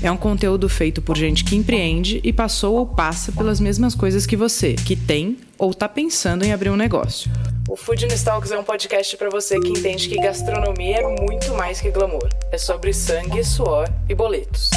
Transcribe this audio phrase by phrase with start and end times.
[0.00, 4.26] É um conteúdo feito por gente que empreende e passou ou passa pelas mesmas coisas
[4.26, 7.28] que você, que tem ou está pensando em abrir um negócio.
[7.68, 11.80] O Food Talks é um podcast para você que entende que gastronomia é muito mais
[11.80, 12.28] que glamour.
[12.52, 14.70] É sobre sangue, suor e boletos.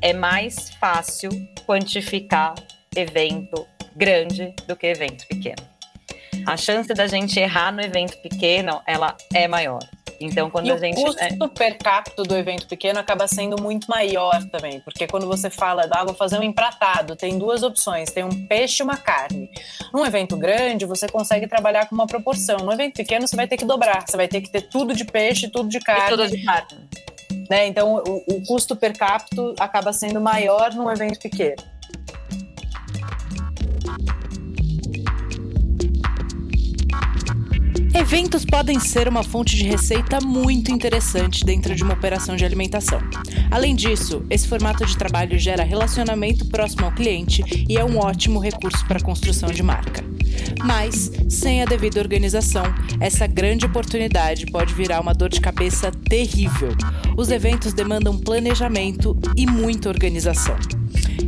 [0.00, 1.28] É mais fácil
[1.66, 2.54] quantificar
[2.96, 5.62] evento grande do que evento pequeno.
[6.46, 9.80] A chance da gente errar no evento pequeno, ela é maior.
[10.20, 10.98] Então, quando e a gente.
[11.00, 11.48] O custo é...
[11.48, 16.04] per capita do evento pequeno acaba sendo muito maior também, porque quando você fala, ah,
[16.04, 19.50] vou fazer um empratado, tem duas opções: tem um peixe e uma carne.
[19.92, 22.58] Num evento grande, você consegue trabalhar com uma proporção.
[22.58, 25.04] No evento pequeno, você vai ter que dobrar, você vai ter que ter tudo de
[25.04, 26.06] peixe, tudo de carne.
[26.06, 26.88] E tudo de carne.
[27.50, 27.66] Né?
[27.66, 31.62] Então, o, o custo per capita acaba sendo maior num evento pequeno.
[37.98, 43.00] Eventos podem ser uma fonte de receita muito interessante dentro de uma operação de alimentação.
[43.50, 48.38] Além disso, esse formato de trabalho gera relacionamento próximo ao cliente e é um ótimo
[48.38, 50.04] recurso para a construção de marca.
[50.62, 52.64] Mas, sem a devida organização,
[53.00, 56.76] essa grande oportunidade pode virar uma dor de cabeça terrível.
[57.16, 60.56] Os eventos demandam planejamento e muita organização.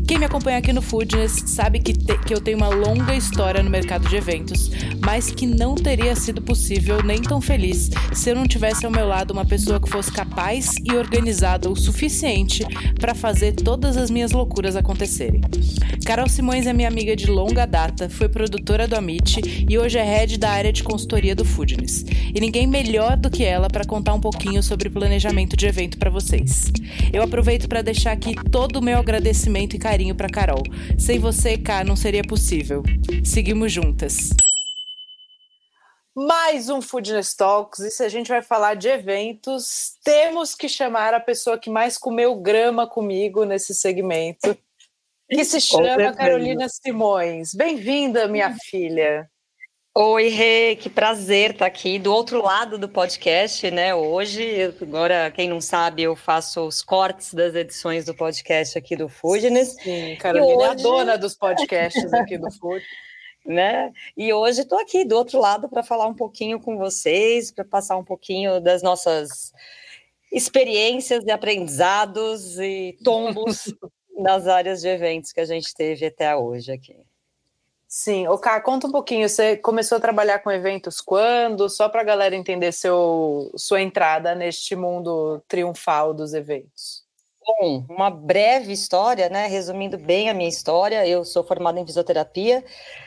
[0.09, 3.63] Quem me acompanha aqui no Foodness sabe que, te, que eu tenho uma longa história
[3.63, 4.71] no mercado de eventos,
[5.05, 9.07] mas que não teria sido possível nem tão feliz se eu não tivesse ao meu
[9.07, 12.65] lado uma pessoa que fosse capaz e organizada o suficiente
[12.99, 15.43] para fazer todas as minhas loucuras acontecerem.
[16.07, 20.03] Carol Simões é minha amiga de longa data, foi produtora do Amit e hoje é
[20.03, 22.07] head da área de consultoria do Foodness.
[22.35, 26.09] E ninguém melhor do que ela para contar um pouquinho sobre planejamento de evento para
[26.09, 26.73] vocês.
[27.13, 30.63] Eu aproveito para deixar aqui todo o meu agradecimento e carinho carinho para Carol.
[30.99, 32.83] Sem você, Cá, não seria possível.
[33.25, 34.31] Seguimos juntas.
[36.15, 41.15] Mais um Foodness Talks, e se a gente vai falar de eventos, temos que chamar
[41.15, 44.57] a pessoa que mais comeu grama comigo nesse segmento,
[45.31, 47.55] que se chama Carolina Simões.
[47.55, 49.31] Bem-vinda, minha filha.
[49.95, 53.95] Oi, Rê, que prazer estar aqui do outro lado do podcast, né?
[53.95, 59.09] Hoje, agora, quem não sabe, eu faço os cortes das edições do podcast aqui do
[59.09, 59.75] Foodness.
[59.83, 60.67] Sim, Carolina hoje...
[60.67, 62.85] é a dona dos podcasts aqui do Food.
[63.45, 63.93] né?
[64.17, 67.97] E hoje estou aqui do outro lado para falar um pouquinho com vocês, para passar
[67.97, 69.53] um pouquinho das nossas
[70.31, 73.75] experiências e aprendizados e tombos
[74.19, 76.97] nas áreas de eventos que a gente teve até hoje aqui.
[77.91, 79.27] Sim, o Cá, conta um pouquinho.
[79.27, 81.71] Você começou a trabalhar com eventos quando?
[81.71, 87.03] Só para a galera entender seu, sua entrada neste mundo triunfal dos eventos.
[87.43, 89.47] Bom, uma breve história, né?
[89.47, 92.63] Resumindo bem a minha história, eu sou formada em fisioterapia,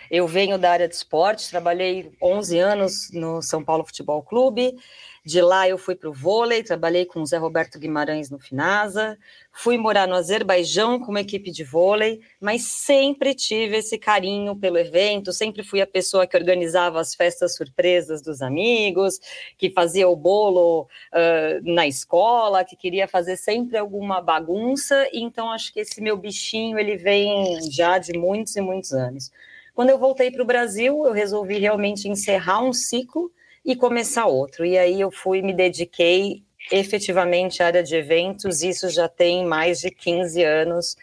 [0.10, 4.76] eu venho da área de esporte, trabalhei 11 anos no São Paulo Futebol Clube,
[5.24, 9.18] de lá eu fui para o vôlei, trabalhei com o Zé Roberto Guimarães no Finasa,
[9.52, 14.80] fui morar no Azerbaijão com uma equipe de vôlei, mas sempre tive esse carinho pelo
[14.80, 19.20] evento, sempre fui a pessoa que organizava as festas surpresas dos amigos,
[19.60, 25.72] que fazia o bolo uh, na escola, que queria fazer sempre alguma bagunça, então acho
[25.72, 29.32] que esse meu bichinho ele vem já de muitos e muitos anos.
[29.76, 33.32] Quando eu voltei para o Brasil, eu resolvi realmente encerrar um ciclo
[33.64, 34.66] e começar outro.
[34.66, 39.80] E aí eu fui, me dediquei efetivamente à área de eventos, isso já tem mais
[39.80, 40.96] de 15 anos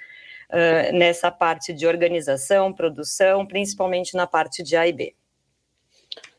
[0.51, 5.15] uh, nessa parte de organização, produção, principalmente na parte de A e B.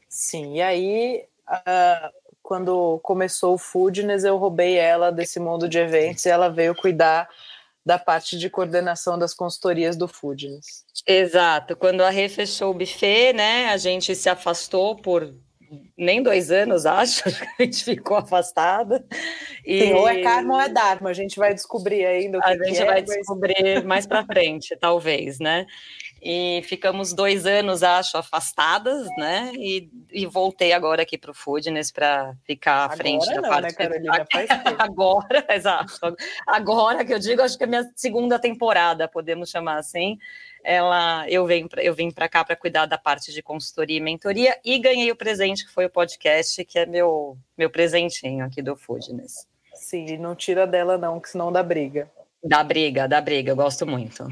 [0.08, 6.26] Sim, e aí, uh, quando começou o Foodness, eu roubei ela desse mundo de eventos
[6.26, 7.30] e ela veio cuidar
[7.86, 10.86] da parte de coordenação das consultorias do Foodness.
[11.08, 11.76] Exato.
[11.76, 15.34] Quando a Rê fechou o buffet, né, a gente se afastou por
[15.98, 19.06] nem dois anos, acho, a gente ficou afastada.
[19.66, 19.82] E...
[19.82, 22.64] Sim, ou é karma ou é dharma, a gente vai descobrir ainda o que A
[22.64, 25.66] gente é, vai descobrir mais para frente, talvez, né?
[26.22, 29.52] E ficamos dois anos, acho, afastadas, né?
[29.56, 33.48] E, e voltei agora aqui para o Foodness para ficar à agora frente não, da
[33.48, 33.64] parte.
[33.64, 34.28] Né, Carolina?
[34.78, 36.16] agora, exato.
[36.46, 40.18] Agora que eu digo, acho que é a minha segunda temporada, podemos chamar assim
[40.64, 44.60] ela eu venho eu vim para cá para cuidar da parte de consultoria e mentoria
[44.64, 48.76] e ganhei o presente que foi o podcast, que é meu meu presentinho aqui do
[48.76, 49.48] Foodness.
[49.74, 52.10] Sim, não tira dela não, que senão dá briga.
[52.44, 54.28] Dá briga, dá briga, eu gosto muito.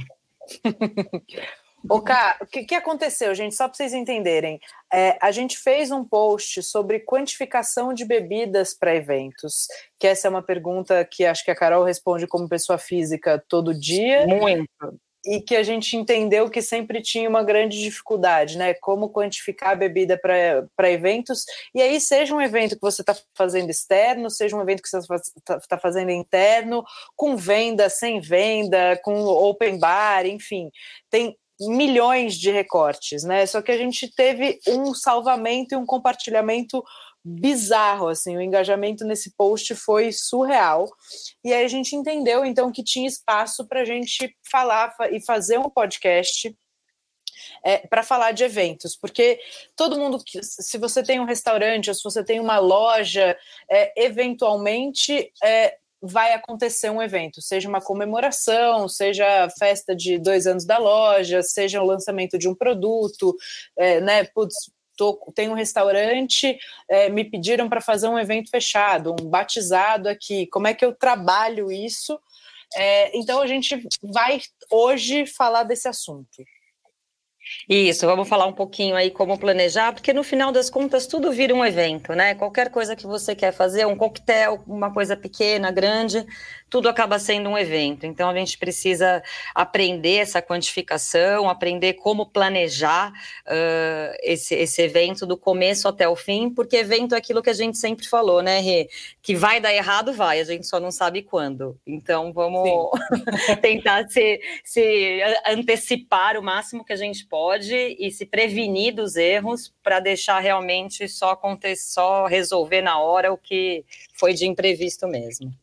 [1.89, 3.55] O Cá, o que, que, aconteceu, gente?
[3.55, 4.59] Só para vocês entenderem,
[4.91, 10.29] é, a gente fez um post sobre quantificação de bebidas para eventos, que essa é
[10.29, 14.25] uma pergunta que acho que a Carol responde como pessoa física todo dia.
[14.27, 18.73] Muito e que a gente entendeu que sempre tinha uma grande dificuldade, né?
[18.75, 21.45] Como quantificar a bebida para eventos.
[21.75, 24.97] E aí, seja um evento que você está fazendo externo, seja um evento que você
[25.37, 26.83] está tá fazendo interno,
[27.15, 30.71] com venda, sem venda, com open bar, enfim,
[31.09, 33.45] tem milhões de recortes, né?
[33.45, 36.83] Só que a gente teve um salvamento e um compartilhamento
[37.27, 40.87] bizarro, assim, o engajamento nesse post foi surreal.
[41.43, 45.57] E aí a gente entendeu então que tinha espaço para a gente falar e fazer
[45.59, 46.55] um podcast
[47.63, 49.39] é, para falar de eventos, porque
[49.75, 53.37] todo mundo, se você tem um restaurante ou se você tem uma loja,
[53.69, 60.65] é, eventualmente é, vai acontecer um evento, seja uma comemoração, seja festa de dois anos
[60.65, 63.35] da loja, seja o lançamento de um produto,
[63.75, 64.23] é, né?
[64.25, 66.57] Putz, tô, tem um restaurante,
[66.89, 70.47] é, me pediram para fazer um evento fechado, um batizado aqui.
[70.47, 72.19] Como é que eu trabalho isso?
[72.75, 76.43] É, então a gente vai hoje falar desse assunto.
[77.69, 81.55] Isso, vamos falar um pouquinho aí como planejar, porque no final das contas tudo vira
[81.55, 82.35] um evento, né?
[82.35, 86.25] Qualquer coisa que você quer fazer, um coquetel, uma coisa pequena, grande,
[86.69, 88.05] tudo acaba sendo um evento.
[88.05, 89.23] Então a gente precisa
[89.55, 96.49] aprender essa quantificação, aprender como planejar uh, esse, esse evento do começo até o fim,
[96.49, 98.89] porque evento é aquilo que a gente sempre falou, né, Rê?
[99.21, 101.79] Que vai dar errado, vai, a gente só não sabe quando.
[101.85, 102.91] Então vamos
[103.61, 109.73] tentar se, se antecipar o máximo que a gente pode e se prevenir dos erros
[109.81, 115.53] para deixar realmente só acontecer, só resolver na hora o que foi de imprevisto mesmo.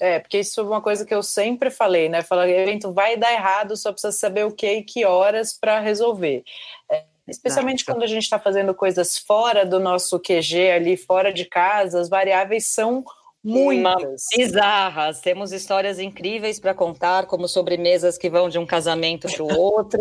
[0.00, 2.22] É, porque isso é uma coisa que eu sempre falei, né?
[2.22, 6.42] Falar, evento vai dar errado, só precisa saber o que e que horas para resolver.
[6.90, 11.44] É, especialmente quando a gente está fazendo coisas fora do nosso QG, ali fora de
[11.44, 13.04] casa, as variáveis são
[13.42, 14.26] muitas.
[14.34, 15.20] Bizarras.
[15.20, 20.00] Temos histórias incríveis para contar, como sobremesas que vão de um casamento para o outro.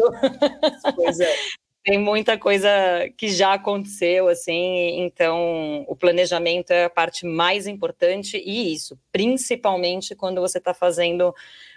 [0.96, 1.34] pois é
[1.83, 2.69] tem muita coisa
[3.18, 10.15] que já aconteceu, assim, então o planejamento é a parte mais importante e isso, principalmente
[10.15, 11.33] quando você está fazendo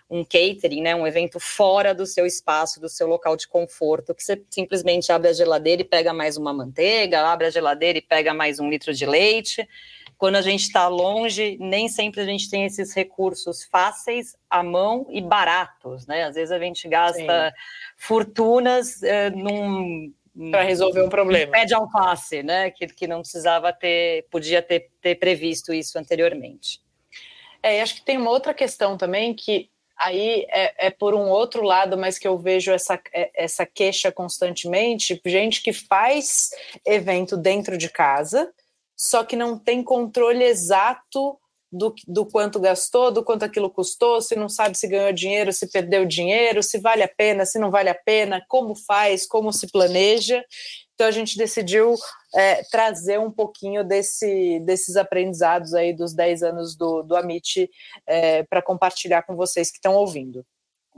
[0.08, 4.22] um catering, né, um evento fora do seu espaço, do seu local de conforto, que
[4.22, 8.32] você simplesmente abre a geladeira e pega mais uma manteiga, abre a geladeira e pega
[8.32, 9.68] mais um litro de leite.
[10.18, 15.06] Quando a gente está longe, nem sempre a gente tem esses recursos fáceis à mão
[15.10, 16.24] e baratos, né?
[16.24, 17.56] Às vezes a gente gasta Sim.
[17.96, 20.12] fortunas uh, num
[20.50, 21.50] para resolver um problema.
[21.52, 22.70] Pé de alface, né?
[22.70, 26.80] Que, que não precisava ter, podia ter, ter previsto isso anteriormente.
[27.62, 31.62] É, acho que tem uma outra questão também que aí é, é, por um outro
[31.62, 36.50] lado, mas que eu vejo essa, é, essa queixa constantemente, gente que faz
[36.84, 38.52] evento dentro de casa,
[38.96, 41.38] só que não tem controle exato
[41.70, 45.70] do, do quanto gastou, do quanto aquilo custou, se não sabe se ganhou dinheiro, se
[45.70, 49.70] perdeu dinheiro, se vale a pena, se não vale a pena, como faz, como se
[49.70, 50.44] planeja.
[50.94, 51.94] Então a gente decidiu
[52.34, 57.70] é, trazer um pouquinho desse, desses aprendizados aí dos 10 anos do, do Amit
[58.06, 60.44] é, para compartilhar com vocês que estão ouvindo.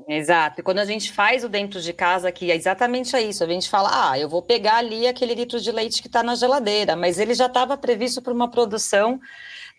[0.07, 0.61] Exato.
[0.61, 3.69] E quando a gente faz o dentro de casa, que é exatamente isso, a gente
[3.69, 7.19] fala, ah, eu vou pegar ali aquele litro de leite que está na geladeira, mas
[7.19, 9.21] ele já estava previsto para uma produção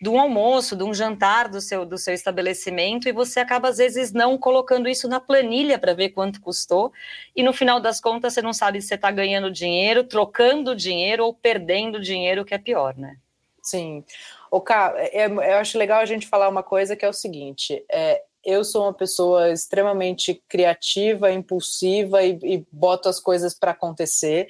[0.00, 3.78] de um almoço, de um jantar do seu, do seu estabelecimento, e você acaba, às
[3.78, 6.92] vezes, não colocando isso na planilha para ver quanto custou,
[7.34, 11.24] e no final das contas você não sabe se você está ganhando dinheiro, trocando dinheiro
[11.24, 13.16] ou perdendo dinheiro, que é pior, né?
[13.62, 14.04] Sim.
[14.50, 17.84] O Cá, é, eu acho legal a gente falar uma coisa que é o seguinte:
[17.90, 24.48] é, eu sou uma pessoa extremamente criativa, impulsiva e, e boto as coisas para acontecer.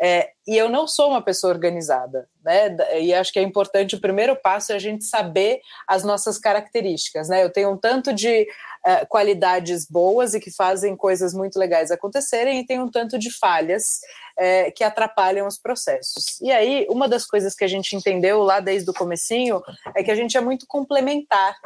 [0.00, 2.74] É, e eu não sou uma pessoa organizada, né?
[3.00, 7.28] E acho que é importante o primeiro passo é a gente saber as nossas características,
[7.28, 7.44] né?
[7.44, 8.48] Eu tenho um tanto de
[8.86, 13.30] uh, qualidades boas e que fazem coisas muito legais acontecerem, e tenho um tanto de
[13.30, 14.00] falhas
[14.38, 16.40] uh, que atrapalham os processos.
[16.40, 19.62] E aí, uma das coisas que a gente entendeu lá desde o comecinho
[19.94, 21.56] é que a gente é muito complementar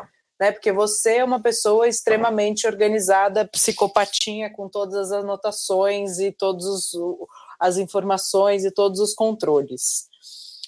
[0.42, 0.50] né?
[0.50, 6.90] Porque você é uma pessoa extremamente organizada, psicopatinha, com todas as anotações e todas
[7.61, 10.08] as informações e todos os controles.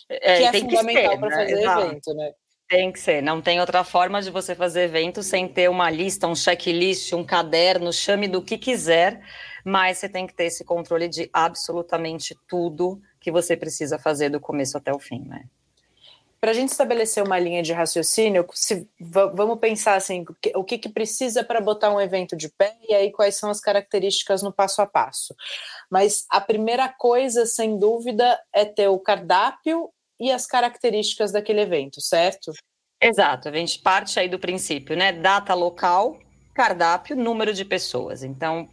[0.09, 1.37] É, que é fundamental para né?
[1.37, 1.87] fazer Exato.
[1.87, 2.33] evento, né?
[2.69, 6.29] Tem que ser, não tem outra forma de você fazer evento sem ter uma lista,
[6.29, 9.21] um checklist, um caderno, chame do que quiser,
[9.65, 14.39] mas você tem que ter esse controle de absolutamente tudo que você precisa fazer do
[14.39, 15.45] começo até o fim, né?
[16.45, 20.91] Para a gente estabelecer uma linha de raciocínio, se, vamos pensar assim, o que, que
[20.91, 24.83] precisa para botar um evento de pé e aí quais são as características no passo
[24.83, 25.35] a passo.
[25.91, 29.89] Mas a primeira coisa, sem dúvida, é ter o cardápio
[30.21, 32.53] e as características daquele evento, certo?
[33.01, 35.13] Exato, a gente parte aí do princípio, né?
[35.13, 36.19] Data local,
[36.53, 38.23] cardápio, número de pessoas.
[38.23, 38.69] Então,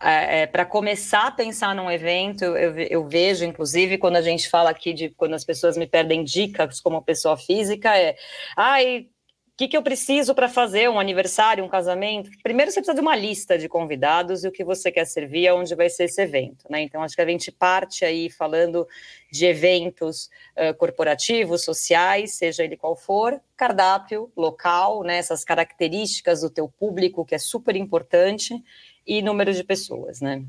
[0.00, 4.48] é, é para começar a pensar num evento, eu, eu, vejo, inclusive, quando a gente
[4.48, 8.16] fala aqui de quando as pessoas me pedem dicas como pessoa física, é
[8.56, 9.08] ai,
[9.54, 12.28] o que, que eu preciso para fazer um aniversário, um casamento?
[12.42, 15.76] Primeiro, você precisa de uma lista de convidados e o que você quer servir, aonde
[15.76, 16.82] vai ser esse evento, né?
[16.82, 18.84] Então, acho que a gente parte aí falando
[19.30, 25.18] de eventos uh, corporativos, sociais, seja ele qual for, cardápio, local, né?
[25.18, 28.60] Essas características do teu público, que é super importante,
[29.06, 30.44] e número de pessoas, né?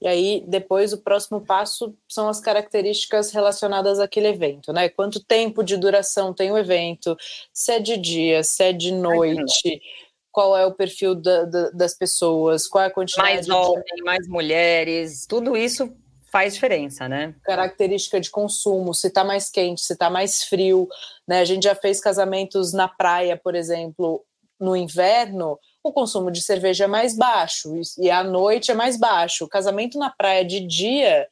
[0.00, 4.88] E aí, depois, o próximo passo são as características relacionadas àquele evento, né?
[4.88, 7.16] Quanto tempo de duração tem o evento,
[7.52, 9.82] se é de dia, se é de noite,
[10.32, 13.52] qual é o perfil da, da, das pessoas, qual é a quantidade mais de...
[13.52, 15.92] homens, mais mulheres, tudo isso
[16.30, 17.34] faz diferença, né?
[17.42, 20.88] Característica de consumo, se tá mais quente, se tá mais frio,
[21.26, 21.40] né?
[21.40, 24.24] A gente já fez casamentos na praia, por exemplo,
[24.58, 29.44] no inverno, o consumo de cerveja é mais baixo e à noite é mais baixo.
[29.44, 31.26] O casamento na praia de dia,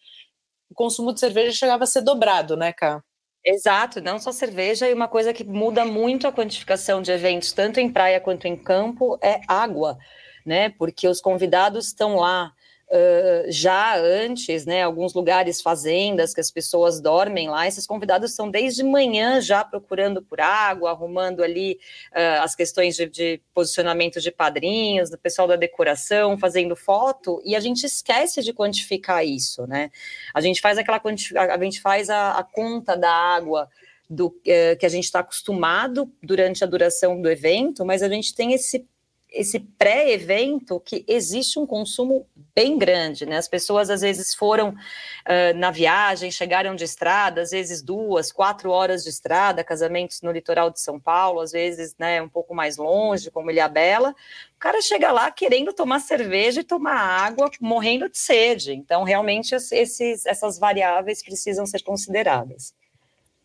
[0.71, 3.03] o consumo de cerveja chegava a ser dobrado, né, Cá?
[3.45, 7.79] Exato, não só cerveja, e uma coisa que muda muito a quantificação de eventos, tanto
[7.81, 9.97] em praia quanto em campo, é água,
[10.45, 10.71] né?
[10.71, 12.53] Porque os convidados estão lá
[12.91, 18.51] Uh, já antes, né, alguns lugares, fazendas, que as pessoas dormem lá, esses convidados estão
[18.51, 21.79] desde manhã já procurando por água, arrumando ali
[22.13, 27.55] uh, as questões de, de, posicionamento de padrinhos, do pessoal da decoração, fazendo foto, e
[27.55, 29.91] a gente esquece de quantificar isso, né?
[30.33, 33.69] A gente faz aquela a gente faz a, a conta da água
[34.09, 38.55] do que a gente está acostumado durante a duração do evento, mas a gente tem
[38.55, 38.87] esse
[39.31, 43.37] esse pré-evento que existe um consumo bem grande, né?
[43.37, 48.71] As pessoas às vezes foram uh, na viagem, chegaram de estrada, às vezes duas, quatro
[48.71, 52.77] horas de estrada, casamentos no litoral de São Paulo, às vezes, né, um pouco mais
[52.77, 54.15] longe, como Ilhabela.
[54.57, 58.73] O cara chega lá querendo tomar cerveja e tomar água, morrendo de sede.
[58.73, 62.75] Então, realmente, esses, essas variáveis precisam ser consideradas.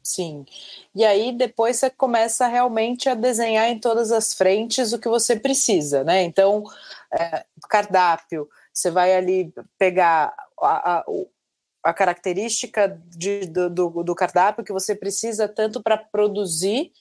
[0.03, 0.45] Sim.
[0.93, 5.35] E aí depois você começa realmente a desenhar em todas as frentes o que você
[5.39, 6.23] precisa, né?
[6.23, 6.63] Então,
[7.11, 11.05] é, cardápio, você vai ali pegar a, a,
[11.83, 16.91] a característica de, do, do, do cardápio que você precisa tanto para produzir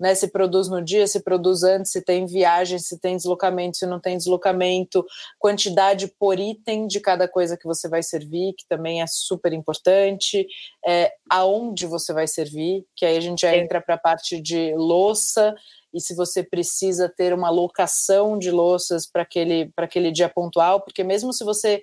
[0.00, 0.14] né?
[0.14, 4.00] Se produz no dia, se produz antes, se tem viagem, se tem deslocamento, se não
[4.00, 5.04] tem deslocamento,
[5.38, 10.46] quantidade por item de cada coisa que você vai servir, que também é super importante,
[10.86, 14.74] é, aonde você vai servir, que aí a gente já entra para a parte de
[14.74, 15.54] louça
[15.92, 21.04] e se você precisa ter uma locação de louças para aquele, aquele dia pontual, porque
[21.04, 21.82] mesmo se você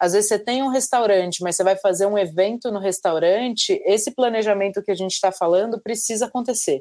[0.00, 4.12] às vezes você tem um restaurante, mas você vai fazer um evento no restaurante, esse
[4.12, 6.80] planejamento que a gente está falando precisa acontecer.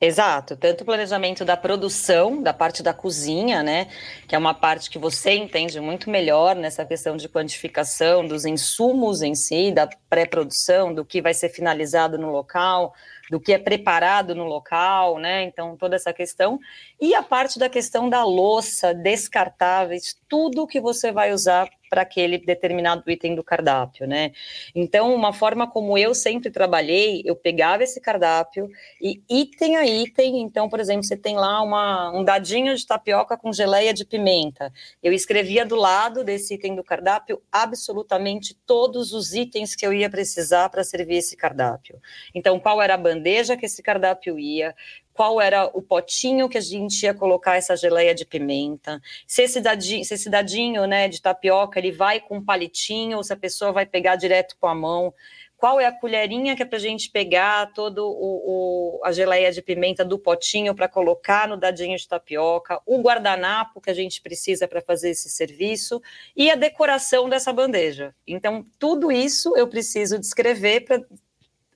[0.00, 3.88] Exato, tanto o planejamento da produção, da parte da cozinha, né,
[4.28, 9.22] que é uma parte que você entende muito melhor nessa questão de quantificação dos insumos
[9.22, 12.94] em si, da pré-produção, do que vai ser finalizado no local,
[13.28, 15.42] do que é preparado no local, né?
[15.42, 16.60] Então, toda essa questão.
[17.00, 22.38] E a parte da questão da louça, descartáveis, tudo que você vai usar para aquele
[22.38, 24.32] determinado item do cardápio, né?
[24.74, 28.68] Então, uma forma como eu sempre trabalhei, eu pegava esse cardápio
[29.00, 33.36] e item a item, então, por exemplo, você tem lá uma, um dadinho de tapioca
[33.36, 34.72] com geleia de pimenta.
[35.02, 40.10] Eu escrevia do lado desse item do cardápio absolutamente todos os itens que eu ia
[40.10, 42.00] precisar para servir esse cardápio.
[42.34, 44.74] Então, qual era a bandeja que esse cardápio ia,
[45.18, 49.60] qual era o potinho que a gente ia colocar essa geleia de pimenta, se esse
[49.60, 53.72] dadinho, se esse dadinho né, de tapioca ele vai com palitinho ou se a pessoa
[53.72, 55.12] vai pegar direto com a mão,
[55.56, 59.50] qual é a colherinha que é para a gente pegar todo o, o, a geleia
[59.50, 64.22] de pimenta do potinho para colocar no dadinho de tapioca, o guardanapo que a gente
[64.22, 66.00] precisa para fazer esse serviço
[66.36, 68.14] e a decoração dessa bandeja.
[68.24, 71.02] Então, tudo isso eu preciso descrever para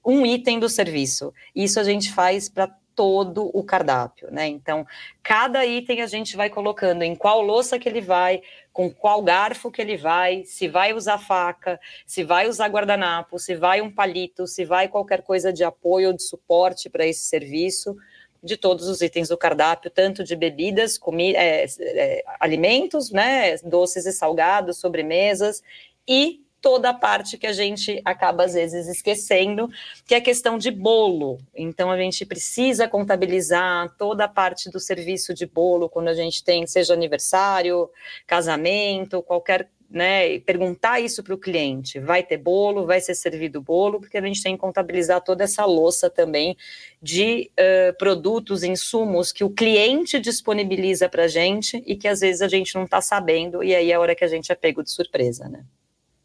[0.06, 1.34] um item do serviço.
[1.52, 4.46] Isso a gente faz para todo o cardápio, né?
[4.46, 4.86] Então,
[5.22, 9.70] cada item a gente vai colocando em qual louça que ele vai, com qual garfo
[9.70, 14.46] que ele vai, se vai usar faca, se vai usar guardanapo, se vai um palito,
[14.46, 17.96] se vai qualquer coisa de apoio ou de suporte para esse serviço,
[18.42, 24.04] de todos os itens do cardápio, tanto de bebidas, comi é, é, alimentos, né, doces
[24.04, 25.62] e salgados, sobremesas,
[26.06, 29.68] e toda a parte que a gente acaba às vezes esquecendo,
[30.06, 31.38] que é a questão de bolo.
[31.54, 36.42] Então a gente precisa contabilizar toda a parte do serviço de bolo quando a gente
[36.44, 37.90] tem, seja aniversário,
[38.26, 44.00] casamento, qualquer né, perguntar isso para o cliente, vai ter bolo, vai ser servido bolo,
[44.00, 46.56] porque a gente tem que contabilizar toda essa louça também
[47.02, 52.40] de uh, produtos, insumos que o cliente disponibiliza para a gente e que às vezes
[52.40, 54.82] a gente não está sabendo, e aí é a hora que a gente é pego
[54.82, 55.62] de surpresa, né?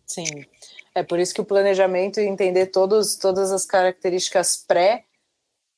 [0.07, 0.45] Sim,
[0.95, 5.03] é por isso que o planejamento e entender todos, todas as características pré,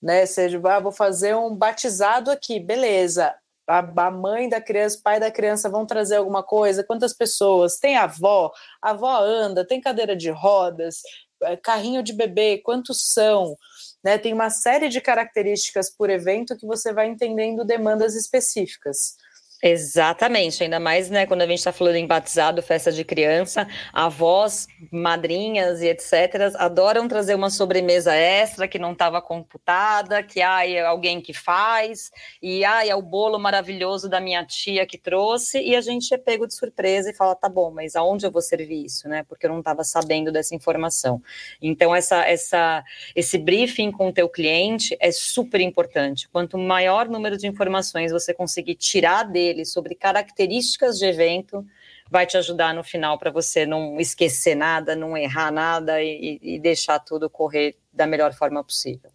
[0.01, 3.35] né, seja, ah, vou fazer um batizado aqui, beleza,
[3.69, 6.83] a, mãe da criança, pai da criança vão trazer alguma coisa?
[6.83, 7.77] Quantas pessoas?
[7.77, 8.51] Tem avó?
[8.81, 9.65] A avó anda?
[9.65, 11.01] Tem cadeira de rodas?
[11.43, 12.57] É, carrinho de bebê?
[12.57, 13.55] Quantos são?
[14.03, 19.17] Né, tem uma série de características por evento que você vai entendendo demandas específicas.
[19.61, 24.67] Exatamente, ainda mais né, quando a gente está falando em batizado, festa de criança, avós,
[24.89, 26.55] madrinhas e etc.
[26.55, 32.09] adoram trazer uma sobremesa extra que não estava computada, que ah, é alguém que faz,
[32.41, 36.17] e ah, é o bolo maravilhoso da minha tia que trouxe, e a gente é
[36.17, 39.23] pego de surpresa e fala: tá bom, mas aonde eu vou servir isso, né?
[39.27, 41.21] Porque eu não estava sabendo dessa informação.
[41.61, 42.81] Então, essa, essa,
[43.13, 46.29] esse briefing com o teu cliente é super importante.
[46.29, 51.65] Quanto maior número de informações você conseguir tirar dele, dele sobre características de evento
[52.09, 56.59] vai te ajudar no final para você não esquecer nada, não errar nada e, e
[56.59, 59.11] deixar tudo correr da melhor forma possível.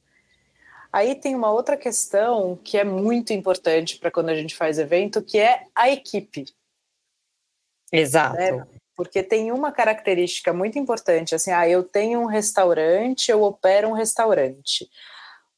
[0.93, 5.23] Aí tem uma outra questão que é muito importante para quando a gente faz evento,
[5.23, 6.45] que é a equipe.
[7.91, 8.37] Exato.
[8.37, 8.65] Né?
[8.95, 13.93] Porque tem uma característica muito importante, assim, ah, eu tenho um restaurante, eu opero um
[13.93, 14.89] restaurante.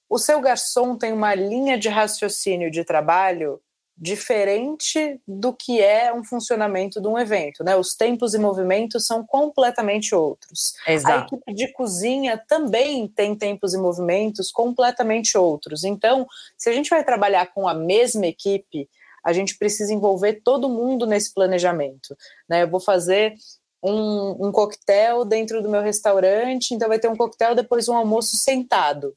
[0.09, 3.61] O seu garçom tem uma linha de raciocínio de trabalho
[3.99, 7.75] diferente do que é um funcionamento de um evento, né?
[7.77, 10.75] Os tempos e movimentos são completamente outros.
[10.87, 11.35] Exato.
[11.35, 15.83] A equipe de cozinha também tem tempos e movimentos completamente outros.
[15.83, 16.27] Então,
[16.59, 18.89] se a gente vai trabalhar com a mesma equipe,
[19.25, 22.15] a gente precisa envolver todo mundo nesse planejamento,
[22.47, 22.65] né?
[22.65, 23.35] Eu vou fazer
[23.83, 28.37] um, um coquetel dentro do meu restaurante, então vai ter um coquetel depois um almoço
[28.37, 29.15] sentado.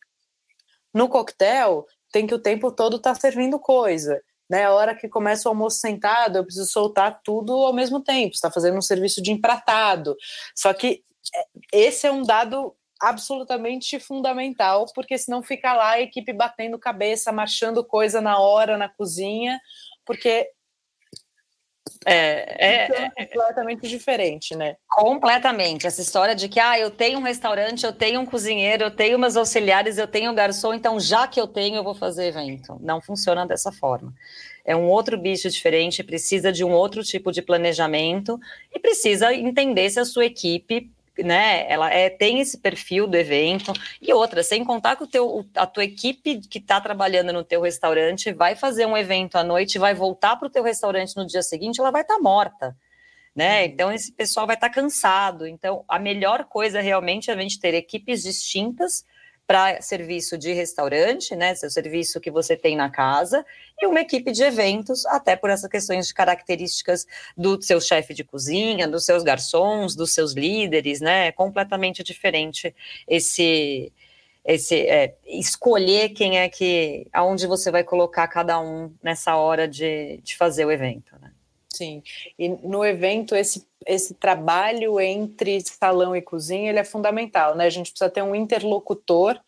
[0.93, 4.65] No coquetel tem que o tempo todo estar tá servindo coisa né?
[4.65, 8.33] A hora que começa o almoço sentado, eu preciso soltar tudo ao mesmo tempo.
[8.33, 10.15] Está fazendo um serviço de empratado.
[10.55, 11.03] Só que
[11.35, 11.45] é,
[11.87, 17.83] esse é um dado absolutamente fundamental, porque senão fica lá a equipe batendo cabeça, marchando
[17.83, 19.59] coisa na hora na cozinha,
[20.05, 20.49] porque
[22.05, 24.77] é, é, é, completamente diferente, né?
[24.87, 25.85] Completamente.
[25.85, 29.17] Essa história de que ah, eu tenho um restaurante, eu tenho um cozinheiro, eu tenho
[29.17, 32.77] umas auxiliares, eu tenho um garçom, então já que eu tenho, eu vou fazer evento.
[32.79, 34.13] Não funciona dessa forma.
[34.63, 38.39] É um outro bicho diferente, precisa de um outro tipo de planejamento
[38.73, 40.89] e precisa entender se a sua equipe
[41.23, 45.45] né, ela é, tem esse perfil do evento e outra, sem contar que o teu,
[45.55, 49.79] a tua equipe que está trabalhando no teu restaurante vai fazer um evento à noite,
[49.79, 52.75] vai voltar para o teu restaurante no dia seguinte, ela vai estar tá morta,
[53.35, 53.59] né?
[53.59, 53.65] Uhum.
[53.65, 55.47] Então esse pessoal vai estar tá cansado.
[55.47, 59.05] Então a melhor coisa realmente é a gente ter equipes distintas
[59.49, 63.43] para serviço de restaurante, né, seu serviço que você tem na casa,
[63.81, 68.23] e uma equipe de eventos, até por essas questões de características do seu chefe de
[68.23, 72.75] cozinha, dos seus garçons, dos seus líderes, né, é completamente diferente
[73.07, 73.91] esse
[74.45, 80.17] esse é, escolher quem é que aonde você vai colocar cada um nessa hora de,
[80.23, 81.31] de fazer o evento, né?
[81.71, 82.01] Sim,
[82.37, 87.65] e no evento esse, esse trabalho entre salão e cozinha ele é fundamental, né?
[87.65, 89.39] A gente precisa ter um interlocutor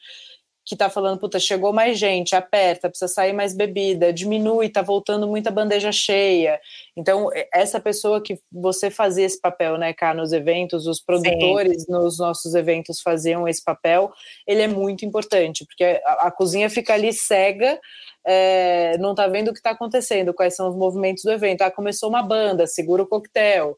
[0.72, 5.28] que está falando, puta, chegou mais gente, aperta, precisa sair mais bebida, diminui, está voltando
[5.28, 6.60] muita bandeja cheia.
[6.96, 11.92] Então, essa pessoa que você fazia esse papel, né, cá nos eventos, os produtores Sim.
[11.92, 14.12] nos nossos eventos faziam esse papel,
[14.48, 17.78] ele é muito importante, porque a, a cozinha fica ali cega
[18.26, 21.64] é, não está vendo o que está acontecendo, quais são os movimentos do evento.
[21.64, 23.78] Ah, começou uma banda, segura o coquetel.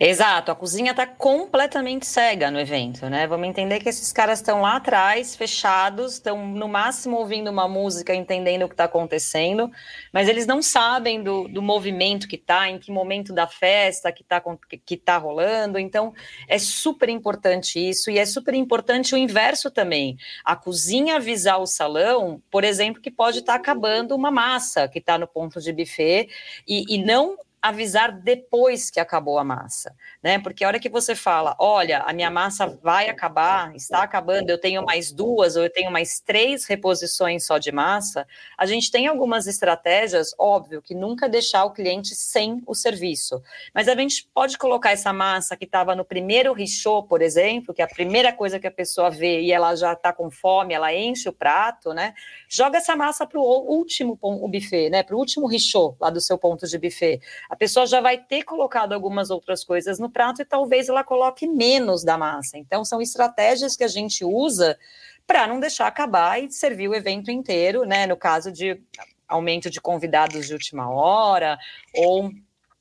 [0.00, 3.26] Exato, a cozinha está completamente cega no evento, né?
[3.26, 8.14] Vamos entender que esses caras estão lá atrás, fechados, estão no máximo ouvindo uma música,
[8.14, 9.70] entendendo o que está acontecendo,
[10.12, 14.22] mas eles não sabem do, do movimento que está, em que momento da festa que
[14.22, 14.42] está
[14.84, 15.78] que tá rolando.
[15.78, 16.14] Então,
[16.48, 20.16] é super importante isso, e é super importante o inverso também.
[20.44, 24.98] A cozinha avisar o salão, por exemplo, que pode estar tá acabando uma massa que
[24.98, 26.28] está no ponto de buffet,
[26.66, 27.36] e, e não
[27.68, 30.38] avisar depois que acabou a massa, né?
[30.38, 34.58] Porque a hora que você fala, olha, a minha massa vai acabar, está acabando, eu
[34.58, 38.26] tenho mais duas ou eu tenho mais três reposições só de massa,
[38.56, 43.42] a gente tem algumas estratégias, óbvio, que nunca deixar o cliente sem o serviço.
[43.74, 47.82] Mas a gente pode colocar essa massa que estava no primeiro richô, por exemplo, que
[47.82, 50.94] é a primeira coisa que a pessoa vê e ela já está com fome, ela
[50.94, 52.14] enche o prato, né?
[52.48, 55.02] Joga essa massa para o último o buffet, né?
[55.02, 57.20] Para o último richô lá do seu ponto de buffet.
[57.48, 61.46] A pessoa já vai ter colocado algumas outras coisas no prato e talvez ela coloque
[61.46, 62.56] menos da massa.
[62.56, 64.78] Então, são estratégias que a gente usa
[65.26, 68.06] para não deixar acabar e servir o evento inteiro, né?
[68.06, 68.80] No caso de
[69.28, 71.58] aumento de convidados de última hora
[71.94, 72.30] ou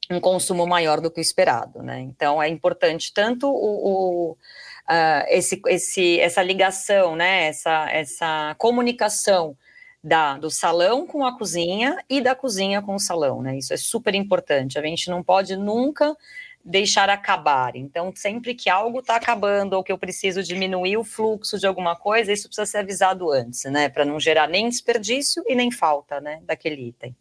[0.10, 2.00] um consumo maior do que o esperado, né?
[2.00, 7.48] Então é importante tanto o, o uh, esse, esse, essa ligação, né?
[7.48, 9.58] Essa, essa comunicação
[10.04, 13.58] da, do salão com a cozinha e da cozinha com o salão, né?
[13.58, 14.78] Isso é super importante.
[14.78, 16.16] A gente não pode nunca
[16.64, 17.76] deixar acabar.
[17.76, 21.96] Então, sempre que algo está acabando ou que eu preciso diminuir o fluxo de alguma
[21.96, 23.88] coisa, isso precisa ser avisado antes, né?
[23.88, 26.42] Para não gerar nem desperdício e nem falta, né?
[26.44, 27.16] Daquele item.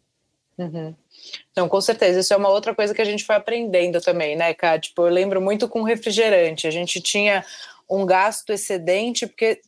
[0.57, 0.93] Uhum.
[1.51, 4.53] Então, com certeza, isso é uma outra coisa que a gente foi aprendendo também, né,
[4.53, 4.77] Ká?
[4.79, 6.67] Tipo, eu lembro muito com refrigerante.
[6.67, 7.45] A gente tinha
[7.89, 9.61] um gasto excedente, porque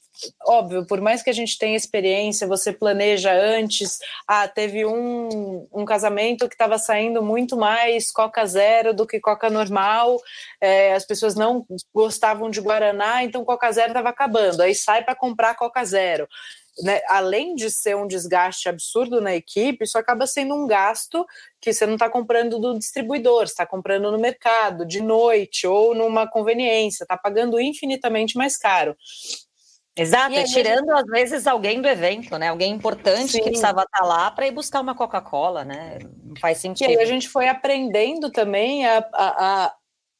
[0.45, 3.99] óbvio, por mais que a gente tenha experiência, você planeja antes.
[4.27, 9.49] Ah, teve um, um casamento que estava saindo muito mais Coca Zero do que Coca
[9.49, 10.19] normal.
[10.61, 14.61] É, as pessoas não gostavam de Guaraná, então Coca Zero estava acabando.
[14.61, 16.27] Aí sai para comprar Coca Zero.
[16.81, 21.25] Né, além de ser um desgaste absurdo na equipe, isso acaba sendo um gasto
[21.59, 26.25] que você não está comprando do distribuidor, está comprando no mercado, de noite ou numa
[26.25, 28.95] conveniência, está pagando infinitamente mais caro.
[30.01, 32.49] Exato, e tirando às vezes alguém do evento, né?
[32.49, 33.39] Alguém importante Sim.
[33.39, 35.99] que precisava estar tá lá para ir buscar uma Coca-Cola, né?
[36.23, 36.89] Não faz sentido.
[36.89, 39.73] E aí a gente foi aprendendo também a, a, a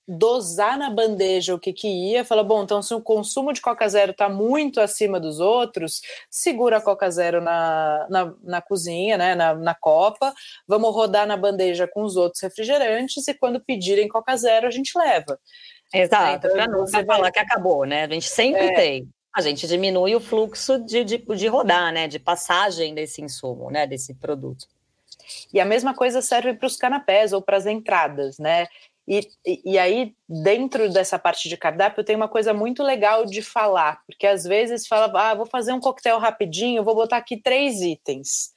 [0.10, 3.88] dosar na bandeja o que, que ia, fala, bom, então se o consumo de Coca
[3.88, 9.36] Zero está muito acima dos outros, segura a Coca Zero na, na, na cozinha, né,
[9.36, 10.34] na, na, copa,
[10.68, 14.98] vamos rodar na bandeja com os outros refrigerantes e quando pedirem Coca Zero a gente
[14.98, 15.40] leva.
[15.94, 18.06] Exato, então, para não falar que acabou, né?
[18.06, 22.08] A gente sempre é, tem a gente diminui o fluxo de, de, de rodar, né,
[22.08, 24.68] de passagem desse insumo, né, desse produto.
[25.54, 28.68] E a mesma coisa serve para os canapés ou para as entradas, né?
[29.08, 29.28] E,
[29.66, 34.28] e, aí, dentro dessa parte de cardápio, tem uma coisa muito legal de falar, porque
[34.28, 38.52] às vezes fala, ah, vou fazer um coquetel rapidinho, vou botar aqui três itens.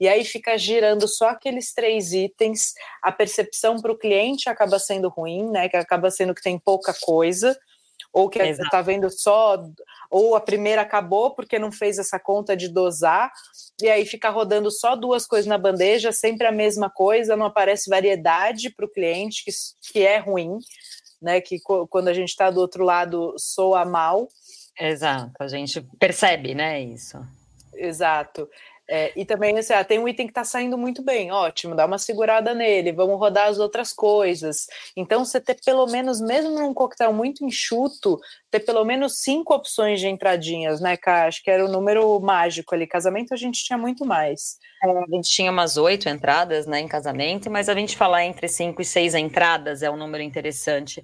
[0.00, 5.10] E aí fica girando só aqueles três itens, a percepção para o cliente acaba sendo
[5.10, 5.68] ruim, né?
[5.68, 7.54] Que acaba sendo que tem pouca coisa,
[8.12, 9.62] ou que está vendo só
[10.10, 13.30] ou a primeira acabou porque não fez essa conta de dosar,
[13.80, 17.88] e aí fica rodando só duas coisas na bandeja, sempre a mesma coisa, não aparece
[17.88, 19.50] variedade para o cliente, que,
[19.92, 20.58] que é ruim,
[21.22, 21.40] né?
[21.40, 24.28] Que quando a gente está do outro lado soa mal.
[24.78, 27.18] Exato, a gente percebe, né, isso.
[27.74, 28.48] Exato.
[28.92, 31.86] É, e também, assim, ah, tem um item que está saindo muito bem, ótimo, dá
[31.86, 34.66] uma segurada nele, vamos rodar as outras coisas.
[34.96, 38.18] Então, você ter pelo menos, mesmo num coquetel muito enxuto,
[38.50, 41.26] ter pelo menos cinco opções de entradinhas, né, Cá?
[41.28, 42.84] Acho que era o número mágico ali.
[42.84, 44.58] Casamento a gente tinha muito mais.
[44.82, 48.48] É, a gente tinha umas oito entradas, né, em casamento, mas a gente falar entre
[48.48, 51.00] cinco e seis entradas é um número interessante.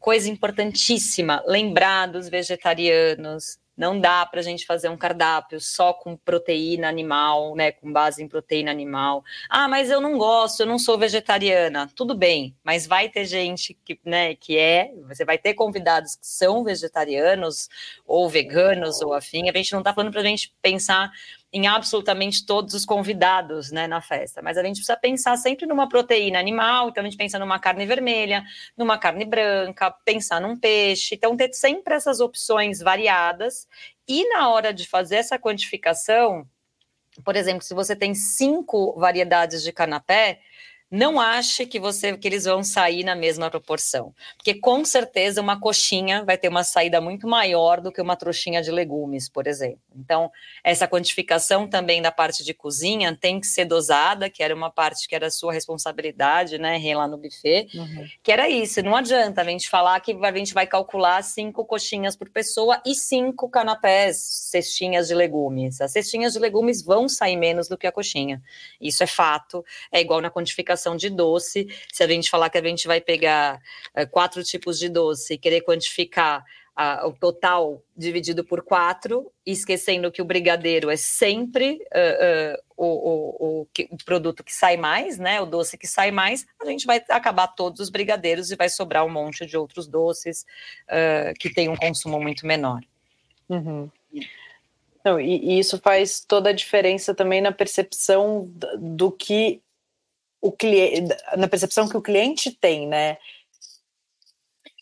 [0.00, 6.16] Coisa importantíssima, lembrar dos vegetarianos, não dá para a gente fazer um cardápio só com
[6.16, 9.24] proteína animal, né, com base em proteína animal.
[9.50, 11.90] Ah, mas eu não gosto, eu não sou vegetariana.
[11.96, 16.24] Tudo bem, mas vai ter gente que, né, que é, você vai ter convidados que
[16.28, 17.68] são vegetarianos
[18.06, 19.50] ou veganos ou afim.
[19.50, 21.10] A gente não está falando para a gente pensar
[21.52, 25.86] em absolutamente todos os convidados né, na festa, mas a gente precisa pensar sempre numa
[25.86, 28.42] proteína animal, então a gente pensa numa carne vermelha,
[28.76, 33.68] numa carne branca, pensar num peixe, então ter sempre essas opções variadas,
[34.08, 36.46] e na hora de fazer essa quantificação,
[37.22, 40.40] por exemplo, se você tem cinco variedades de canapé,
[40.92, 45.58] não ache que você que eles vão sair na mesma proporção, porque com certeza uma
[45.58, 49.80] coxinha vai ter uma saída muito maior do que uma trouxinha de legumes, por exemplo.
[49.96, 50.30] Então,
[50.62, 55.08] essa quantificação também da parte de cozinha tem que ser dosada, que era uma parte
[55.08, 58.06] que era sua responsabilidade, né, lá no buffet, uhum.
[58.22, 58.82] que era isso.
[58.82, 62.94] Não adianta a gente falar que a gente vai calcular cinco coxinhas por pessoa e
[62.94, 65.80] cinco canapés, cestinhas de legumes.
[65.80, 68.42] As cestinhas de legumes vão sair menos do que a coxinha.
[68.78, 69.64] Isso é fato.
[69.90, 71.68] É igual na quantificação de doce.
[71.92, 73.60] Se a gente falar que a gente vai pegar
[73.94, 76.44] é, quatro tipos de doce e querer quantificar
[77.04, 83.60] o total dividido por quatro, esquecendo que o brigadeiro é sempre uh, uh, o, o,
[83.62, 85.40] o, produto que sai mais, né?
[85.40, 89.04] O doce que sai mais, a gente vai acabar todos os brigadeiros e vai sobrar
[89.04, 90.46] um monte de outros doces
[90.88, 92.80] uh, que tem um consumo muito menor.
[93.50, 93.90] Uhum.
[95.04, 99.60] Não, e, e, isso faz toda a diferença também na percepção do que
[100.42, 103.16] o cliente, na percepção que o cliente tem, né?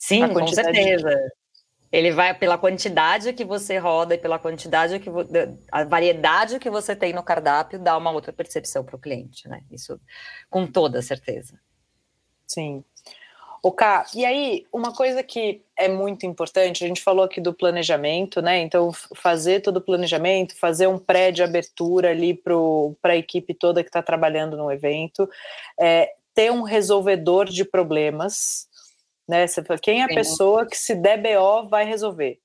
[0.00, 1.10] Sim, com certeza.
[1.10, 1.32] De...
[1.92, 5.10] Ele vai pela quantidade que você roda e pela quantidade que
[5.70, 9.62] a variedade que você tem no cardápio dá uma outra percepção para o cliente, né?
[9.70, 10.00] Isso
[10.48, 11.60] com toda certeza.
[12.46, 12.82] Sim.
[13.62, 17.52] O Cá, e aí, uma coisa que é muito importante, a gente falou aqui do
[17.52, 18.58] planejamento, né?
[18.58, 23.82] Então, fazer todo o planejamento, fazer um pré de abertura ali para a equipe toda
[23.82, 25.28] que está trabalhando no evento,
[25.78, 28.66] é, ter um resolvedor de problemas,
[29.28, 29.46] né?
[29.46, 30.14] Você fala, quem é a Sim.
[30.14, 32.38] pessoa que se der BO vai resolver?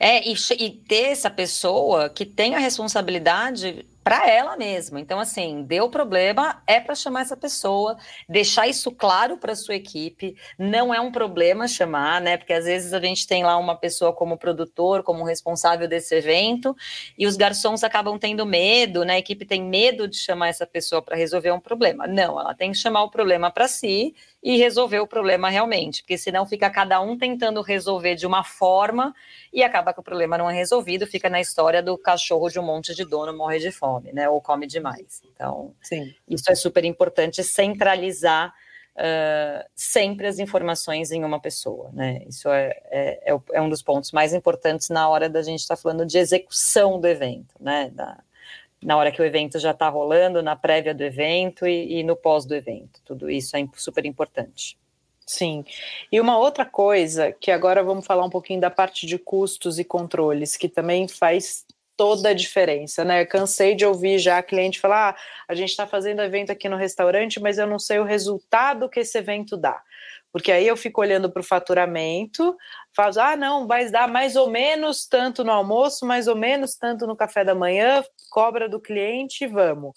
[0.00, 5.00] É, e, e ter essa pessoa que tem a responsabilidade para ela mesma.
[5.00, 7.96] Então, assim, deu problema, é para chamar essa pessoa,
[8.28, 10.36] deixar isso claro para sua equipe.
[10.58, 12.36] Não é um problema chamar, né?
[12.36, 16.76] Porque às vezes a gente tem lá uma pessoa como produtor, como responsável desse evento,
[17.16, 19.14] e os garçons acabam tendo medo, né?
[19.14, 22.06] A equipe tem medo de chamar essa pessoa para resolver um problema.
[22.06, 24.14] Não, ela tem que chamar o problema para si
[24.44, 29.14] e resolver o problema realmente, porque senão fica cada um tentando resolver de uma forma
[29.50, 32.62] e acaba que o problema não é resolvido, fica na história do cachorro de um
[32.62, 34.28] monte de dono morre de fome, né?
[34.28, 35.22] Ou come demais.
[35.34, 36.14] Então, Sim.
[36.28, 38.52] isso é super importante centralizar
[38.96, 42.22] uh, sempre as informações em uma pessoa, né?
[42.28, 45.76] Isso é, é, é, é um dos pontos mais importantes na hora da gente estar
[45.76, 47.90] tá falando de execução do evento, né?
[47.92, 48.18] Da,
[48.82, 52.14] na hora que o evento já está rolando, na prévia do evento e, e no
[52.14, 53.00] pós do evento.
[53.04, 54.78] Tudo isso é super importante.
[55.26, 55.64] Sim.
[56.12, 59.84] E uma outra coisa, que agora vamos falar um pouquinho da parte de custos e
[59.84, 61.64] controles, que também faz
[61.96, 63.24] toda a diferença, né?
[63.24, 65.16] Cansei de ouvir já a cliente falar: ah,
[65.48, 69.00] a gente está fazendo evento aqui no restaurante, mas eu não sei o resultado que
[69.00, 69.82] esse evento dá.
[70.32, 72.56] Porque aí eu fico olhando para o faturamento,
[72.92, 77.06] falo, ah, não, vai dar mais ou menos tanto no almoço, mais ou menos tanto
[77.06, 79.94] no café da manhã, cobra do cliente, vamos.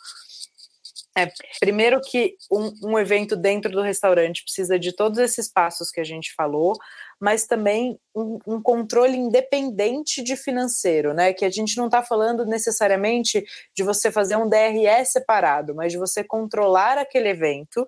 [1.17, 5.99] É, primeiro que um, um, evento dentro do restaurante precisa de todos esses passos que
[5.99, 6.73] a gente falou,
[7.19, 11.33] mas também um, um controle independente de financeiro, né?
[11.33, 13.43] Que a gente não está falando necessariamente
[13.75, 17.87] de você fazer um DRE separado, mas de você controlar aquele evento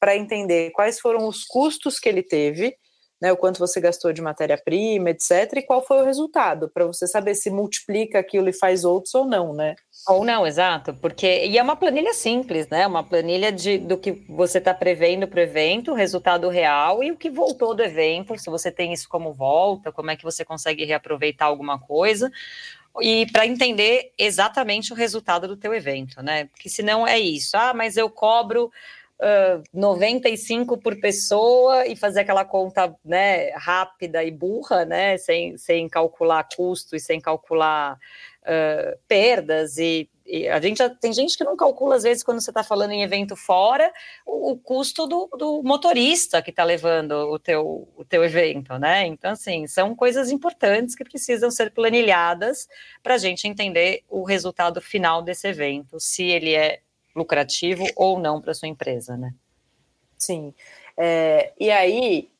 [0.00, 2.76] para entender quais foram os custos que ele teve,
[3.20, 7.06] né, o quanto você gastou de matéria-prima, etc., e qual foi o resultado, para você
[7.06, 9.74] saber se multiplica aquilo e faz outros ou não, né?
[10.06, 12.86] Ou não, exato, porque e é uma planilha simples, né?
[12.86, 17.10] Uma planilha de, do que você está prevendo para o evento, o resultado real e
[17.10, 20.44] o que voltou do evento, se você tem isso como volta, como é que você
[20.44, 22.30] consegue reaproveitar alguma coisa
[23.00, 26.44] e para entender exatamente o resultado do teu evento, né?
[26.46, 28.70] Porque senão é isso, ah, mas eu cobro
[29.20, 35.88] uh, 95 por pessoa e fazer aquela conta né, rápida e burra, né, sem, sem
[35.88, 37.98] calcular custo e sem calcular
[38.42, 42.50] uh, perdas e, e, a gente tem gente que não calcula às vezes quando você
[42.50, 43.92] está falando em evento fora
[44.26, 49.06] o, o custo do, do, motorista que está levando o teu, o teu evento, né?
[49.06, 52.68] Então assim são coisas importantes que precisam ser planilhadas
[53.02, 56.80] para a gente entender o resultado final desse evento, se ele é
[57.14, 59.34] lucrativo ou não para sua empresa, né?
[60.18, 60.54] Sim.
[60.96, 62.30] É, e aí,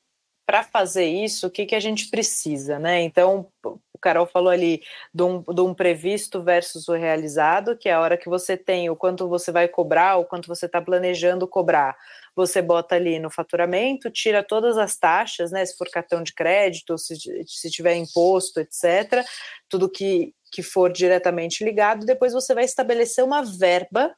[0.46, 3.02] para fazer isso, o que, que a gente precisa, né?
[3.02, 4.82] Então, o Carol falou ali
[5.18, 8.96] um, de um, previsto versus o realizado, que é a hora que você tem o
[8.96, 11.96] quanto você vai cobrar, o quanto você está planejando cobrar.
[12.36, 15.64] Você bota ali no faturamento, tira todas as taxas, né?
[15.64, 19.24] Se for cartão de crédito, se, se tiver imposto, etc.,
[19.68, 24.14] tudo que, que for diretamente ligado, depois você vai estabelecer uma verba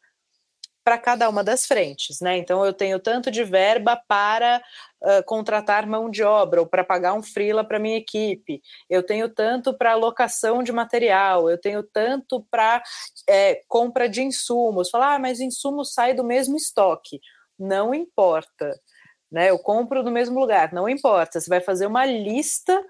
[0.87, 2.39] para cada uma das frentes, né?
[2.39, 4.63] Então eu tenho tanto de verba para
[5.03, 9.29] uh, contratar mão de obra ou para pagar um freela para minha equipe, eu tenho
[9.29, 12.81] tanto para alocação de material, eu tenho tanto para
[13.29, 14.89] é, compra de insumos.
[14.89, 17.21] Falar, ah, mas insumo sai do mesmo estoque.
[17.59, 18.71] Não importa,
[19.29, 19.51] né?
[19.51, 21.41] Eu compro no mesmo lugar, não importa.
[21.41, 22.81] Você vai fazer uma lista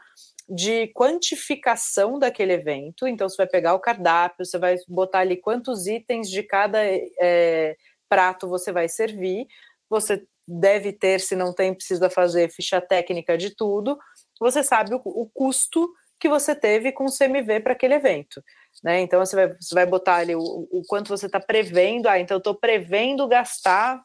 [0.48, 3.06] de quantificação daquele evento.
[3.06, 7.76] Então, você vai pegar o cardápio, você vai botar ali quantos itens de cada é,
[8.08, 9.46] prato você vai servir.
[9.88, 13.98] Você deve ter, se não tem, precisa fazer ficha técnica de tudo.
[14.38, 18.42] Você sabe o, o custo que você teve com o CMV para aquele evento.
[18.84, 19.00] Né?
[19.00, 22.08] Então, você vai, você vai botar ali o, o quanto você está prevendo.
[22.08, 24.00] Ah, então, eu estou prevendo gastar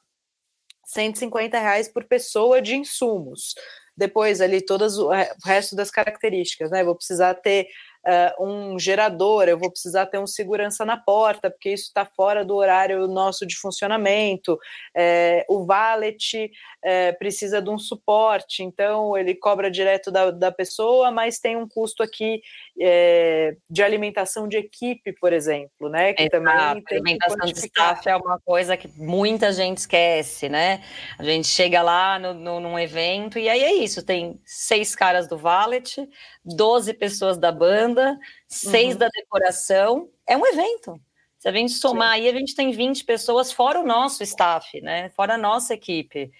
[0.86, 3.54] 150 reais por pessoa de insumos
[3.95, 5.10] depois ali todas o
[5.45, 6.84] resto das características, né?
[6.84, 7.67] Vou precisar ter
[8.06, 12.43] uh, um gerador, eu vou precisar ter um segurança na porta, porque isso está fora
[12.43, 14.58] do horário nosso de funcionamento.
[14.95, 16.51] É, o valet
[16.84, 21.67] é, precisa de um suporte, então ele cobra direto da, da pessoa, mas tem um
[21.67, 22.41] custo aqui
[22.79, 26.13] é, de alimentação de equipe, por exemplo, né?
[26.13, 26.43] Que Exato.
[26.43, 30.84] também tem alimentação de staff é uma coisa que muita gente esquece, né?
[31.17, 35.27] A gente chega lá no, no, num evento e aí é isso, tem seis caras
[35.27, 36.07] do valet,
[36.43, 38.99] 12 pessoas da banda, seis uhum.
[38.99, 40.99] da decoração, é um evento.
[41.41, 42.21] Se a gente somar Sim.
[42.21, 45.10] aí, a gente tem 20 pessoas, fora o nosso staff, né?
[45.10, 46.32] Fora a nossa equipe.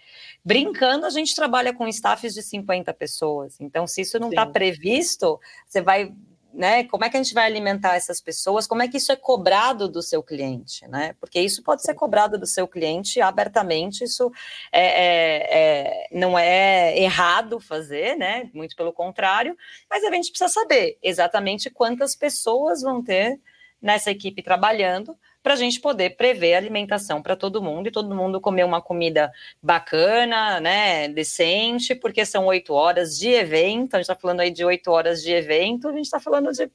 [0.46, 3.60] Brincando, a gente trabalha com staffs de 50 pessoas.
[3.60, 6.14] Então, se isso não está previsto, você vai
[6.54, 6.84] né?
[6.84, 8.68] Como é que a gente vai alimentar essas pessoas?
[8.68, 11.16] Como é que isso é cobrado do seu cliente, né?
[11.20, 14.30] Porque isso pode ser cobrado do seu cliente abertamente, isso
[14.72, 18.52] é, é, é, não é errado fazer, né?
[18.54, 19.58] Muito pelo contrário,
[19.90, 23.40] mas a gente precisa saber exatamente quantas pessoas vão ter
[23.82, 28.40] nessa equipe trabalhando para a gente poder prever alimentação para todo mundo e todo mundo
[28.40, 33.96] comer uma comida bacana, né, decente, porque são oito horas de evento.
[33.96, 35.88] A gente está falando aí de oito horas de evento.
[35.88, 36.66] A gente está falando de.
[36.66, 36.70] O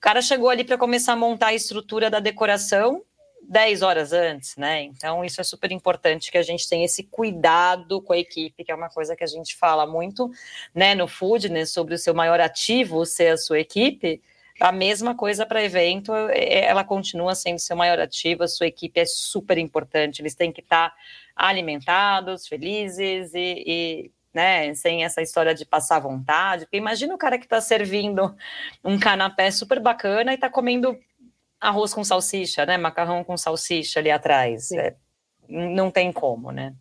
[0.00, 3.02] cara chegou ali para começar a montar a estrutura da decoração
[3.48, 4.82] 10 horas antes, né?
[4.82, 8.72] Então, isso é super importante que a gente tenha esse cuidado com a equipe, que
[8.72, 10.30] é uma coisa que a gente fala muito,
[10.74, 14.20] né, no Food, né, sobre o seu maior ativo ser a sua equipe.
[14.60, 18.98] A mesma coisa para evento, é, ela continua sendo seu maior ativo, a sua equipe
[18.98, 20.96] é super importante, eles têm que estar tá
[21.34, 26.64] alimentados, felizes e, e né, sem essa história de passar vontade.
[26.64, 28.34] Porque imagina o cara que está servindo
[28.84, 30.98] um canapé super bacana e está comendo
[31.60, 34.70] arroz com salsicha, né, macarrão com salsicha ali atrás.
[34.72, 34.94] É,
[35.48, 36.74] não tem como, né?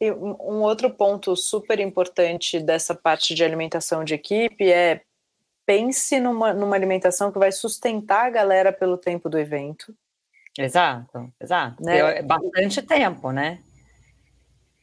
[0.00, 5.02] E um outro ponto super importante dessa parte de alimentação de equipe é
[5.72, 9.94] pense numa, numa alimentação que vai sustentar a galera pelo tempo do evento.
[10.58, 11.82] Exato, exato.
[11.82, 12.18] Né?
[12.18, 13.60] É bastante tempo, né?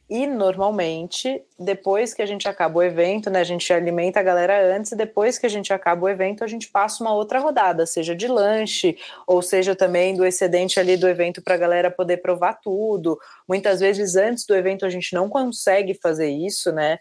[0.10, 4.76] E normalmente, depois que a gente acaba o evento, né, a gente alimenta a galera
[4.76, 7.86] antes, e depois que a gente acaba o evento, a gente passa uma outra rodada,
[7.86, 12.18] seja de lanche, ou seja também do excedente ali do evento para a galera poder
[12.18, 13.20] provar tudo.
[13.48, 16.98] Muitas vezes antes do evento a gente não consegue fazer isso, né?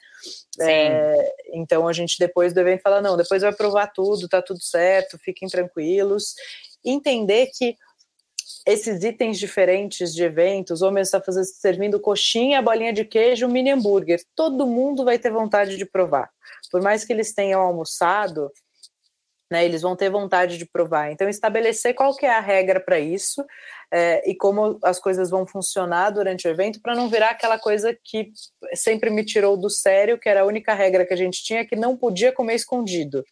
[0.60, 4.62] É, então a gente depois do evento fala: não, depois vai provar tudo, tá tudo
[4.62, 6.34] certo, fiquem tranquilos.
[6.84, 7.74] Entender que
[8.66, 14.22] esses itens diferentes de eventos, ou mesmo está servindo coxinha, bolinha de queijo, mini hambúrguer,
[14.34, 16.30] todo mundo vai ter vontade de provar.
[16.70, 18.50] Por mais que eles tenham almoçado,
[19.50, 21.10] né, eles vão ter vontade de provar.
[21.10, 23.44] Então, estabelecer qual que é a regra para isso
[23.90, 27.96] é, e como as coisas vão funcionar durante o evento, para não virar aquela coisa
[28.04, 28.30] que
[28.74, 31.76] sempre me tirou do sério, que era a única regra que a gente tinha, que
[31.76, 33.24] não podia comer escondido.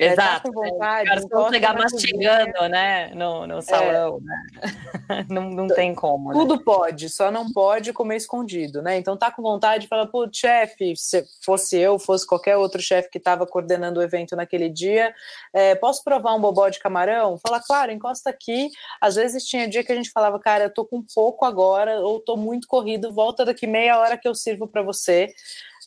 [0.00, 0.48] Tá Exato.
[0.48, 4.66] É, com vontade, Os caras chegar mastigando, né, no, no salão, é.
[4.66, 5.26] né?
[5.28, 6.30] não, não tem como.
[6.30, 6.38] Né?
[6.38, 6.62] Tudo né?
[6.64, 8.96] pode, só não pode comer escondido, né?
[8.96, 13.18] Então tá com vontade, fala, pô, chefe, se fosse eu, fosse qualquer outro chefe que
[13.18, 15.14] estava coordenando o evento naquele dia,
[15.52, 17.36] é, posso provar um bobó de camarão?
[17.36, 18.70] Fala, claro, encosta aqui.
[19.02, 22.20] Às vezes tinha dia que a gente falava, cara, eu tô com pouco agora, ou
[22.20, 25.28] tô muito corrido, volta daqui meia hora que eu sirvo para você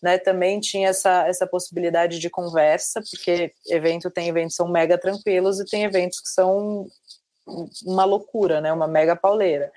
[0.04, 4.98] né, também tinha essa, essa possibilidade de conversa, porque evento tem eventos que são mega
[4.98, 6.86] tranquilos e tem eventos que são
[7.86, 9.72] uma loucura, né, uma mega pauleira.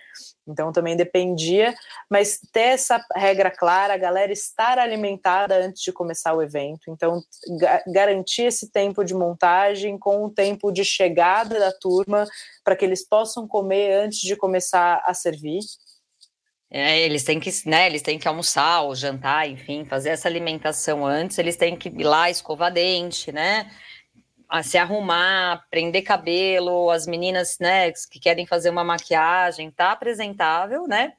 [0.49, 1.75] Então também dependia,
[2.11, 6.91] mas ter essa regra clara, a galera estar alimentada antes de começar o evento.
[6.91, 7.23] Então
[7.61, 12.27] ga garantir esse tempo de montagem com o tempo de chegada da turma
[12.65, 15.61] para que eles possam comer antes de começar a servir.
[16.71, 21.07] É, eles têm que, né, eles têm que almoçar ou jantar, enfim, fazer essa alimentação
[21.07, 23.71] antes, eles têm que ir lá escovar dente, né?
[24.63, 31.15] Se arrumar, prender cabelo, as meninas, né, que querem fazer uma maquiagem, tá apresentável, né?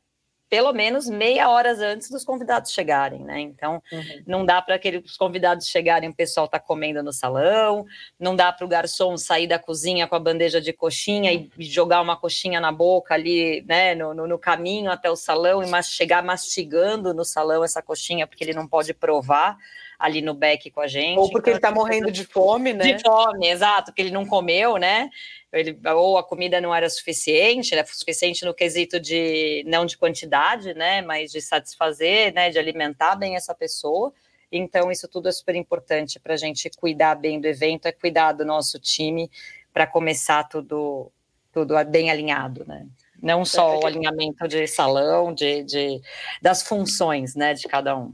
[0.49, 3.39] Pelo menos meia hora antes dos convidados chegarem, né?
[3.39, 4.23] Então, uhum.
[4.25, 7.86] não dá para aqueles convidados chegarem, o pessoal tá comendo no salão,
[8.19, 12.01] não dá para o garçom sair da cozinha com a bandeja de coxinha e jogar
[12.01, 15.89] uma coxinha na boca ali, né, no, no, no caminho até o salão e mas,
[15.89, 19.57] chegar mastigando no salão essa coxinha, porque ele não pode provar
[19.99, 21.17] ali no beck com a gente.
[21.17, 22.93] Ou porque então, ele está morrendo de fome, né?
[22.93, 25.10] De fome, exato, porque ele não comeu, né?
[25.51, 27.83] Ele, ou a comida não era suficiente, né?
[27.86, 31.01] Suficiente no quesito de não de quantidade, né?
[31.01, 32.49] Mas de satisfazer, né?
[32.49, 34.13] De alimentar bem essa pessoa.
[34.51, 38.33] Então, isso tudo é super importante para a gente cuidar bem do evento, é cuidar
[38.33, 39.29] do nosso time
[39.73, 41.12] para começar tudo,
[41.51, 42.86] tudo bem alinhado, né?
[43.21, 46.01] Não só o alinhamento de salão, de, de
[46.41, 48.13] das funções, né, de cada um.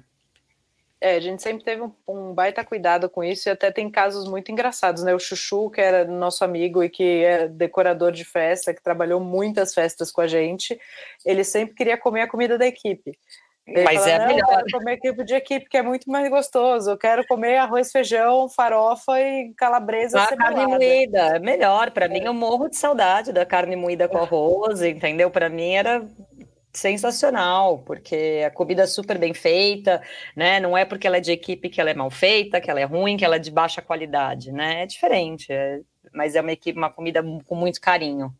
[1.04, 4.26] É, a gente sempre teve um, um, baita cuidado com isso e até tem casos
[4.26, 5.14] muito engraçados, né?
[5.14, 9.74] O Chuchu, que era nosso amigo e que é decorador de festa, que trabalhou muitas
[9.74, 10.80] festas com a gente,
[11.26, 13.20] ele sempre queria comer a comida da equipe.
[13.68, 14.40] Ele Mas fala, é melhor.
[14.40, 16.92] Eu quero comer tipo de equipe, que é muito mais gostoso.
[16.92, 20.22] Eu quero comer arroz, feijão, farofa e calabresa.
[20.22, 21.92] A carne moída, é melhor.
[21.92, 22.10] Para é.
[22.10, 25.30] mim, eu morro de saudade da carne moída com arroz, entendeu?
[25.32, 26.06] Para mim era
[26.74, 30.02] sensacional, porque a comida é super bem feita,
[30.36, 30.60] né?
[30.60, 32.84] Não é porque ela é de equipe que ela é mal feita, que ela é
[32.84, 34.84] ruim, que ela é de baixa qualidade, né?
[34.84, 35.82] É diferente, é...
[36.12, 38.34] mas é uma equipe, uma comida com muito carinho.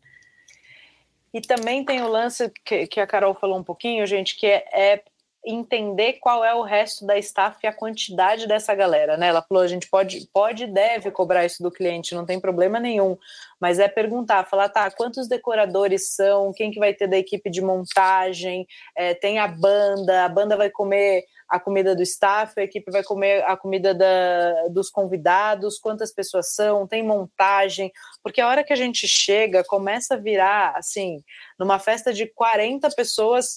[1.32, 4.64] E também tem o lance que, que a Carol falou um pouquinho, gente, que é,
[4.72, 5.02] é
[5.44, 9.28] entender qual é o resto da staff e a quantidade dessa galera, né?
[9.28, 12.80] Ela falou, a gente pode, pode e deve cobrar isso do cliente, não tem problema
[12.80, 13.16] nenhum,
[13.60, 17.60] mas é perguntar, falar, tá, quantos decoradores são, quem que vai ter da equipe de
[17.60, 22.90] montagem, é, tem a banda, a banda vai comer a comida do staff, a equipe
[22.90, 27.92] vai comer a comida da, dos convidados, quantas pessoas são, tem montagem,
[28.22, 31.22] porque a hora que a gente chega, começa a virar, assim,
[31.58, 33.54] numa festa de 40 pessoas,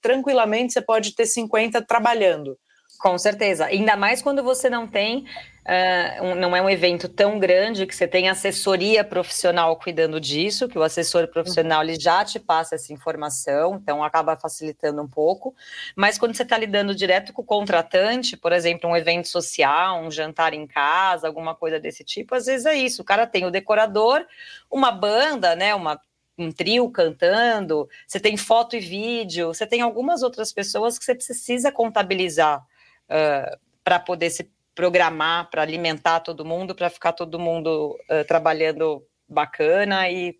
[0.00, 2.58] tranquilamente você pode ter 50 trabalhando.
[2.98, 5.26] Com certeza, ainda mais quando você não tem,
[5.66, 10.68] uh, um, não é um evento tão grande que você tem assessoria profissional cuidando disso,
[10.68, 15.54] que o assessor profissional ele já te passa essa informação, então acaba facilitando um pouco.
[15.94, 20.10] Mas quando você está lidando direto com o contratante, por exemplo, um evento social, um
[20.10, 23.02] jantar em casa, alguma coisa desse tipo, às vezes é isso.
[23.02, 24.24] O cara tem o decorador,
[24.70, 26.00] uma banda, né, uma
[26.38, 31.14] um trio cantando, você tem foto e vídeo, você tem algumas outras pessoas que você
[31.14, 32.62] precisa contabilizar
[33.10, 39.04] uh, para poder se programar, para alimentar todo mundo, para ficar todo mundo uh, trabalhando
[39.28, 40.38] bacana e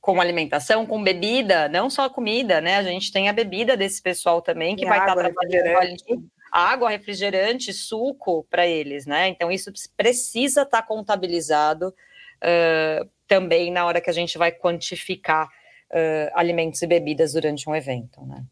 [0.00, 2.76] com alimentação, com bebida, não só comida, né?
[2.76, 6.88] A gente tem a bebida desse pessoal também que e vai estar tá trabalhando água,
[6.88, 9.28] refrigerante, suco para eles, né?
[9.28, 15.48] Então isso precisa estar tá contabilizado uh, também na hora que a gente vai quantificar
[15.48, 18.44] uh, alimentos e bebidas durante um evento, né?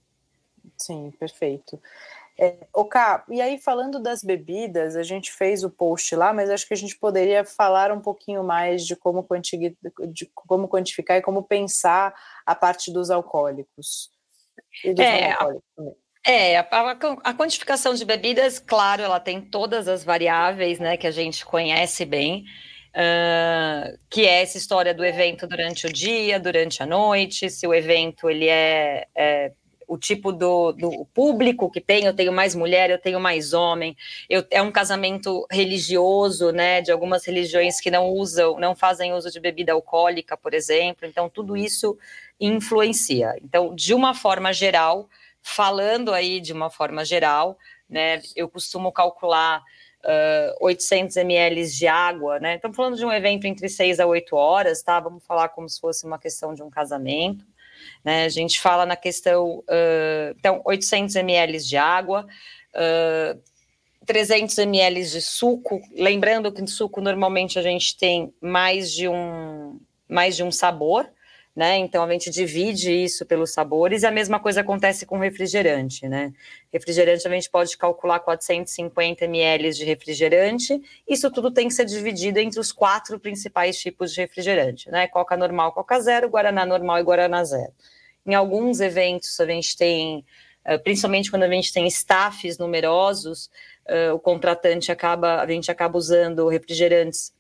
[0.77, 1.81] Sim, perfeito.
[2.39, 2.57] É,
[3.29, 6.77] e aí falando das bebidas, a gente fez o post lá, mas acho que a
[6.77, 9.77] gente poderia falar um pouquinho mais de como, quanti
[10.09, 12.15] de como quantificar e como pensar
[12.47, 14.11] a parte dos alcoólicos.
[14.83, 15.65] E dos é, alcoólicos
[16.27, 16.91] É, a, a,
[17.25, 22.07] a, quantificação de bebidas, claro, ela tem todas as variáveis, né, que a gente conhece
[22.07, 22.45] bem,
[22.97, 27.75] uh, que é essa história do evento durante o dia, durante a noite, se o
[27.75, 29.53] evento ele é, é
[29.93, 33.95] o tipo do, do público que tem, eu tenho mais mulher, eu tenho mais homem,
[34.27, 39.31] eu, é um casamento religioso, né, de algumas religiões que não usam, não fazem uso
[39.31, 41.99] de bebida alcoólica, por exemplo, então tudo isso
[42.41, 43.35] influencia.
[43.45, 45.11] Então, de uma forma geral,
[45.43, 49.63] falando aí de uma forma geral, né, eu costumo calcular
[50.03, 54.35] uh, 800 ml de água, né, estamos falando de um evento entre 6 a 8
[54.35, 57.45] horas, tá, vamos falar como se fosse uma questão de um casamento,
[58.05, 58.25] né?
[58.25, 62.27] A gente fala na questão, uh, então, 800 ml de água,
[62.75, 63.41] uh,
[64.05, 69.79] 300 ml de suco, lembrando que no suco normalmente a gente tem mais de um,
[70.09, 71.09] mais de um sabor,
[71.55, 71.77] né?
[71.77, 76.33] Então a gente divide isso pelos sabores e a mesma coisa acontece com refrigerante, né?
[76.73, 80.81] Refrigerante a gente pode calcular 450 ml de refrigerante.
[81.07, 85.07] Isso tudo tem que ser dividido entre os quatro principais tipos de refrigerante, né?
[85.09, 87.73] Coca normal, Coca zero, Guaraná normal e Guaraná zero.
[88.25, 90.25] Em alguns eventos a gente tem,
[90.65, 93.51] eh, principalmente quando a gente tem staffs numerosos,
[93.85, 97.33] eh, o contratante acaba, a gente acaba usando refrigerantes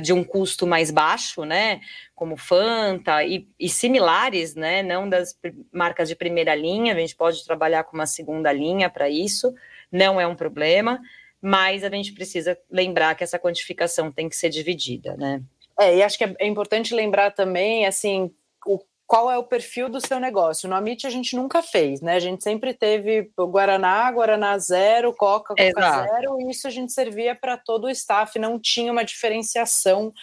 [0.00, 1.80] de um custo mais baixo, né,
[2.14, 5.36] como Fanta e, e, similares, né, não das
[5.72, 9.52] marcas de primeira linha, a gente pode trabalhar com uma segunda linha para isso,
[9.90, 11.00] não é um problema,
[11.40, 15.42] mas a gente precisa lembrar que essa quantificação tem que ser dividida, né.
[15.80, 18.30] É, e acho que é, é importante lembrar também, assim,
[18.66, 18.78] o
[19.12, 20.66] qual é o perfil do seu negócio.
[20.66, 22.14] No Amit a gente nunca fez, né?
[22.14, 26.08] A gente sempre teve Guaraná, Guaraná zero, Coca, Coca Exato.
[26.08, 30.14] zero, e isso a gente servia para todo o staff, não tinha uma diferenciação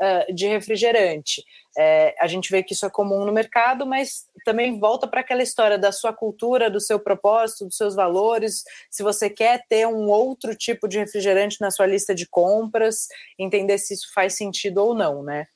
[0.00, 1.42] uh, de refrigerante.
[1.76, 5.42] É, a gente vê que isso é comum no mercado, mas também volta para aquela
[5.42, 8.62] história da sua cultura, do seu propósito, dos seus valores.
[8.88, 13.76] Se você quer ter um outro tipo de refrigerante na sua lista de compras, entender
[13.78, 15.48] se isso faz sentido ou não, né?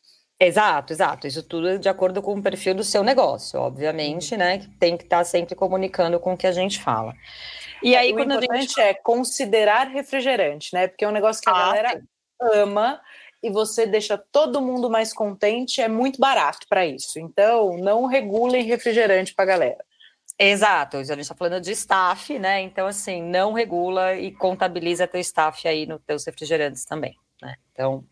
[0.43, 1.27] Exato, exato.
[1.27, 4.59] Isso tudo de acordo com o perfil do seu negócio, obviamente, né?
[4.59, 7.15] Que tem que estar tá sempre comunicando com o que a gente fala.
[7.83, 8.81] E aí, o quando importante gente...
[8.81, 10.89] é considerar refrigerante, né?
[10.89, 12.07] Porque é um negócio que a ah, galera sim.
[12.55, 13.01] ama
[13.43, 17.19] e você deixa todo mundo mais contente, é muito barato para isso.
[17.19, 19.85] Então, não regulem refrigerante para galera.
[20.39, 22.63] Exato, a gente está falando de staff, né?
[22.63, 27.57] Então, assim, não regula e contabiliza teu staff aí nos teus refrigerantes também, né?
[27.73, 28.05] Então,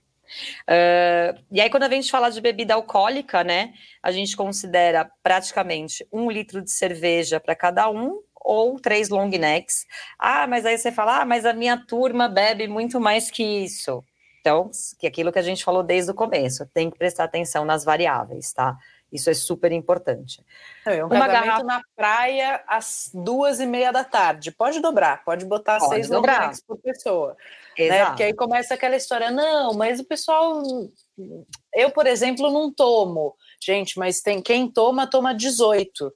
[0.68, 3.72] uh, e aí quando a gente fala de bebida alcoólica, né?
[4.02, 9.86] A gente considera praticamente um litro de cerveja para cada um ou três long necks.
[10.18, 14.02] Ah, mas aí você fala, ah, mas a minha turma bebe muito mais que isso.
[14.40, 17.64] Então, que é aquilo que a gente falou desde o começo, tem que prestar atenção
[17.64, 18.76] nas variáveis, tá?
[19.10, 20.44] Isso é super importante.
[20.86, 24.52] É, um Uma garrafa na praia às duas e meia da tarde.
[24.52, 26.52] Pode dobrar, pode botar pode seis dobrar.
[26.66, 27.30] por pessoa.
[27.78, 27.86] Né?
[27.86, 27.98] Exato.
[27.98, 28.06] Né?
[28.06, 30.62] Porque aí começa aquela história, não, mas o pessoal.
[31.72, 33.34] Eu, por exemplo, não tomo.
[33.62, 36.12] Gente, mas tem quem toma, toma 18.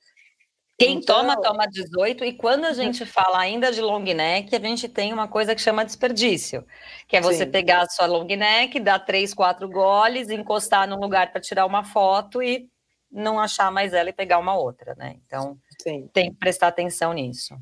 [0.78, 1.20] Quem então...
[1.20, 2.24] toma, toma 18.
[2.24, 5.60] E quando a gente fala ainda de long neck, a gente tem uma coisa que
[5.62, 6.66] chama desperdício,
[7.06, 7.50] que é você Sim.
[7.50, 11.84] pegar a sua long neck, dar três, quatro goles, encostar num lugar para tirar uma
[11.84, 12.68] foto e
[13.12, 15.16] não achar mais ela e pegar uma outra, né?
[15.26, 16.08] Então, Sim.
[16.12, 17.54] tem que prestar atenção nisso.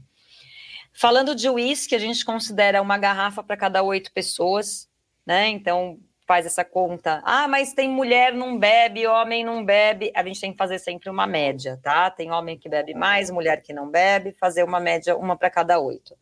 [0.93, 4.89] Falando de uísque, a gente considera uma garrafa para cada oito pessoas,
[5.27, 5.49] né?
[5.49, 7.21] Então, faz essa conta.
[7.25, 10.13] Ah, mas tem mulher não bebe, homem não bebe.
[10.15, 12.09] A gente tem que fazer sempre uma média, tá?
[12.09, 15.81] Tem homem que bebe mais, mulher que não bebe, fazer uma média, uma para cada
[15.81, 16.17] oito.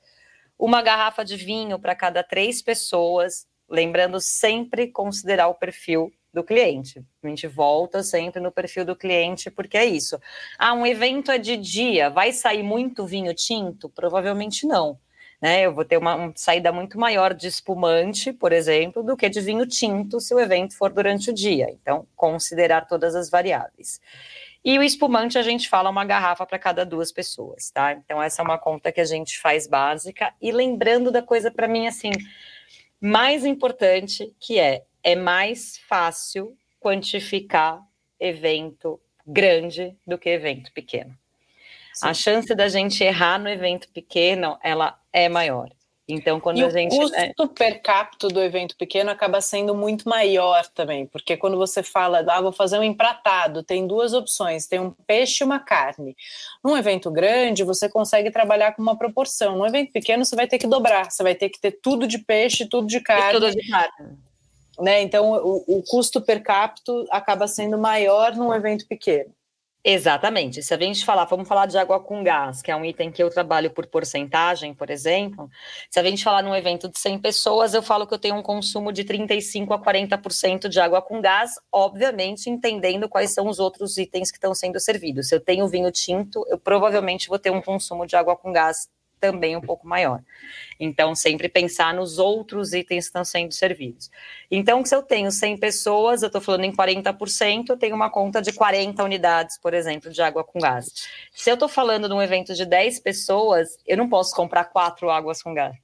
[0.58, 7.04] Uma garrafa de vinho para cada três pessoas, lembrando sempre considerar o perfil do cliente.
[7.22, 10.20] A gente volta sempre no perfil do cliente, porque é isso.
[10.56, 13.88] Ah, um evento é de dia, vai sair muito vinho tinto?
[13.88, 14.98] Provavelmente não.
[15.40, 15.62] Né?
[15.62, 19.40] Eu vou ter uma, uma saída muito maior de espumante, por exemplo, do que de
[19.40, 21.66] vinho tinto se o evento for durante o dia.
[21.70, 24.00] Então, considerar todas as variáveis.
[24.64, 27.92] E o espumante a gente fala uma garrafa para cada duas pessoas, tá?
[27.92, 30.32] Então, essa é uma conta que a gente faz básica.
[30.40, 32.10] E lembrando da coisa para mim assim,
[33.00, 37.82] mais importante, que é é mais fácil quantificar
[38.20, 41.16] evento grande do que evento pequeno.
[41.94, 42.08] Sim.
[42.08, 45.70] A chance da gente errar no evento pequeno, ela é maior.
[46.06, 46.94] Então, quando e a gente.
[46.94, 47.32] O custo é...
[47.54, 52.40] per capita do evento pequeno acaba sendo muito maior também, porque quando você fala, ah,
[52.42, 56.14] vou fazer um empratado, tem duas opções: tem um peixe e uma carne.
[56.62, 59.56] Num evento grande, você consegue trabalhar com uma proporção.
[59.56, 62.18] Num evento pequeno, você vai ter que dobrar, você vai ter que ter tudo de
[62.18, 63.30] peixe, tudo de carne.
[63.30, 64.27] E tudo de carne
[64.80, 65.02] né?
[65.02, 69.32] Então o, o custo per capita acaba sendo maior num evento pequeno.
[69.84, 70.62] Exatamente.
[70.62, 73.22] Se a gente falar, vamos falar de água com gás, que é um item que
[73.22, 75.48] eu trabalho por porcentagem, por exemplo.
[75.88, 78.42] Se a gente falar num evento de 100 pessoas, eu falo que eu tenho um
[78.42, 83.96] consumo de 35 a 40% de água com gás, obviamente entendendo quais são os outros
[83.96, 85.28] itens que estão sendo servidos.
[85.28, 88.88] Se eu tenho vinho tinto, eu provavelmente vou ter um consumo de água com gás
[89.20, 90.22] também um pouco maior.
[90.78, 94.10] Então, sempre pensar nos outros itens que estão sendo servidos.
[94.50, 98.40] Então, se eu tenho 100 pessoas, eu estou falando em 40%, eu tenho uma conta
[98.40, 101.08] de 40 unidades, por exemplo, de água com gás.
[101.32, 105.10] Se eu estou falando de um evento de 10 pessoas, eu não posso comprar quatro
[105.10, 105.76] águas com gás,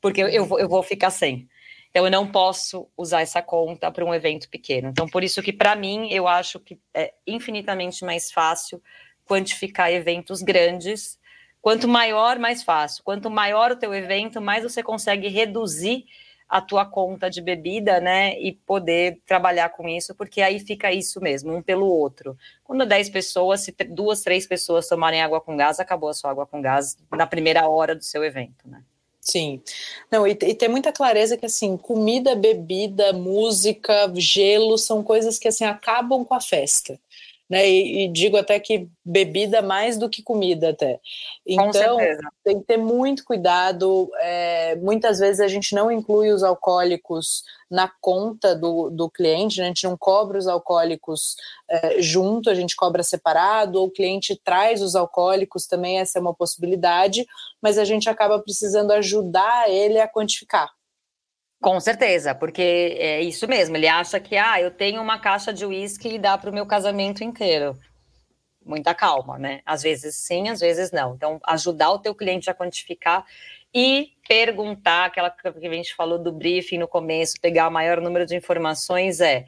[0.00, 1.48] porque eu, eu, vou, eu vou ficar sem.
[1.90, 4.88] Então, eu não posso usar essa conta para um evento pequeno.
[4.88, 8.82] Então, por isso que, para mim, eu acho que é infinitamente mais fácil
[9.24, 11.18] quantificar eventos grandes
[11.64, 13.02] Quanto maior, mais fácil.
[13.02, 16.04] Quanto maior o teu evento, mais você consegue reduzir
[16.46, 21.22] a tua conta de bebida, né, e poder trabalhar com isso, porque aí fica isso
[21.22, 22.36] mesmo, um pelo outro.
[22.62, 26.46] Quando 10 pessoas, se duas, três pessoas tomarem água com gás, acabou a sua água
[26.46, 28.82] com gás na primeira hora do seu evento, né?
[29.18, 29.62] Sim.
[30.12, 35.48] Não, e, e ter muita clareza que assim, comida, bebida, música, gelo são coisas que
[35.48, 37.00] assim acabam com a festa
[37.48, 37.68] né?
[37.68, 40.98] E, e, digo até que bebida mais do que comida até.
[41.46, 41.98] Então
[42.42, 44.10] tem que ter muito cuidado.
[44.20, 49.64] É, muitas vezes a gente não inclui os alcoólicos na conta do, do cliente, né?
[49.64, 51.36] a gente não cobra os alcoólicos
[51.68, 56.22] é, junto, a gente cobra separado, ou o cliente traz os alcoólicos também, essa é
[56.22, 57.26] uma possibilidade,
[57.60, 60.70] mas a gente acaba precisando ajudar ele a quantificar.
[61.64, 63.74] Com certeza, porque é isso mesmo.
[63.74, 66.66] Ele acha que, ah, eu tenho uma caixa de uísque e dá para o meu
[66.66, 67.74] casamento inteiro.
[68.62, 69.62] Muita calma, né?
[69.64, 71.14] Às vezes sim, às vezes não.
[71.14, 73.24] Então, ajudar o teu cliente a quantificar
[73.74, 78.26] e perguntar, aquela que a gente falou do briefing no começo, pegar o maior número
[78.26, 79.46] de informações é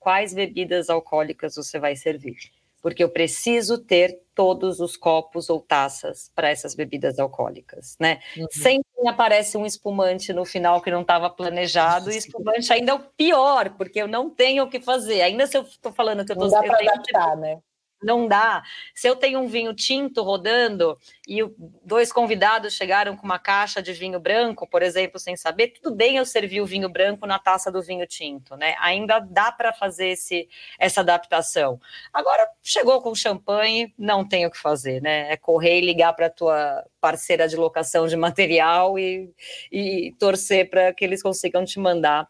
[0.00, 2.38] quais bebidas alcoólicas você vai servir
[2.80, 8.20] porque eu preciso ter todos os copos ou taças para essas bebidas alcoólicas, né?
[8.36, 8.46] Uhum.
[8.50, 13.00] Sempre aparece um espumante no final que não estava planejado, e espumante ainda é o
[13.00, 15.22] pior, porque eu não tenho o que fazer.
[15.22, 16.50] Ainda se eu estou falando que eu estou...
[16.50, 17.58] Não dá para adaptar, né?
[18.02, 18.62] Não dá.
[18.94, 20.96] Se eu tenho um vinho tinto rodando
[21.26, 21.40] e
[21.84, 26.16] dois convidados chegaram com uma caixa de vinho branco, por exemplo, sem saber, tudo bem
[26.16, 28.76] eu servir o vinho branco na taça do vinho tinto, né?
[28.78, 31.80] Ainda dá para fazer esse, essa adaptação.
[32.12, 35.32] Agora, chegou com champanhe, não tem o que fazer, né?
[35.32, 39.32] É correr e ligar para a tua parceira de locação de material e,
[39.72, 42.28] e torcer para que eles consigam te mandar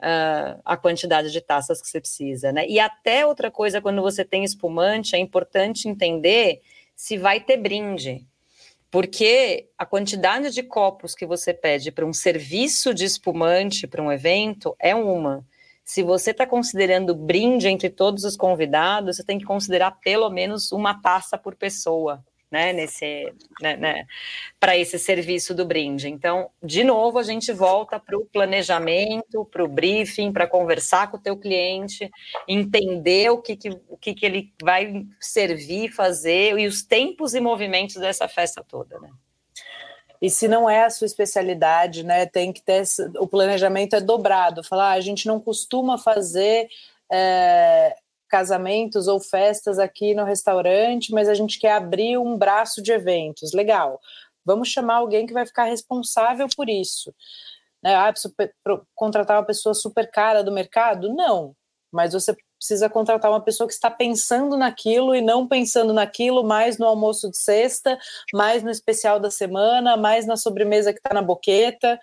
[0.00, 2.66] uh, a quantidade de taças que você precisa, né?
[2.68, 6.60] E até outra coisa, quando você tem espumante, é importante entender
[6.94, 8.26] se vai ter brinde.
[8.90, 14.12] Porque a quantidade de copos que você pede para um serviço de espumante, para um
[14.12, 15.44] evento, é uma.
[15.84, 20.72] Se você está considerando brinde entre todos os convidados, você tem que considerar pelo menos
[20.72, 24.06] uma taça por pessoa né, nesse, né, né,
[24.58, 26.08] para esse serviço do brinde.
[26.08, 31.16] Então, de novo, a gente volta para o planejamento, para o briefing, para conversar com
[31.16, 32.10] o teu cliente,
[32.46, 37.40] entender o que, que, o que, que ele vai servir, fazer e os tempos e
[37.40, 39.10] movimentos dessa festa toda, né?
[40.20, 42.84] E se não é a sua especialidade, né, tem que ter
[43.18, 44.64] o planejamento é dobrado.
[44.64, 46.68] Falar, ah, a gente não costuma fazer
[47.12, 47.94] é,
[48.28, 53.52] casamentos ou festas aqui no restaurante, mas a gente quer abrir um braço de eventos.
[53.52, 54.00] Legal.
[54.44, 57.14] Vamos chamar alguém que vai ficar responsável por isso.
[57.82, 57.94] Né?
[57.94, 58.34] Ah, preciso
[58.94, 61.12] contratar uma pessoa super cara do mercado?
[61.14, 61.54] Não.
[61.92, 66.78] Mas você precisa contratar uma pessoa que está pensando naquilo e não pensando naquilo mais
[66.78, 67.98] no almoço de sexta,
[68.32, 71.98] mais no especial da semana, mais na sobremesa que está na boqueta.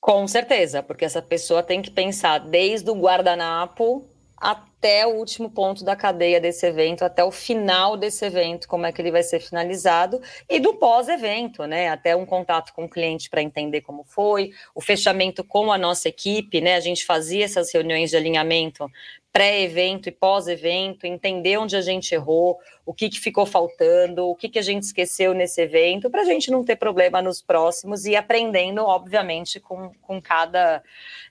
[0.00, 4.11] Com certeza, porque essa pessoa tem que pensar desde o guardanapo
[4.42, 8.90] até o último ponto da cadeia desse evento, até o final desse evento, como é
[8.90, 10.20] que ele vai ser finalizado,
[10.50, 11.88] e do pós-evento, né?
[11.88, 16.08] Até um contato com o cliente para entender como foi, o fechamento com a nossa
[16.08, 16.74] equipe, né?
[16.74, 18.90] A gente fazia essas reuniões de alinhamento
[19.32, 24.48] pré-evento e pós-evento, entender onde a gente errou, o que, que ficou faltando, o que,
[24.48, 28.14] que a gente esqueceu nesse evento, para a gente não ter problema nos próximos e
[28.14, 30.82] aprendendo, obviamente, com, com cada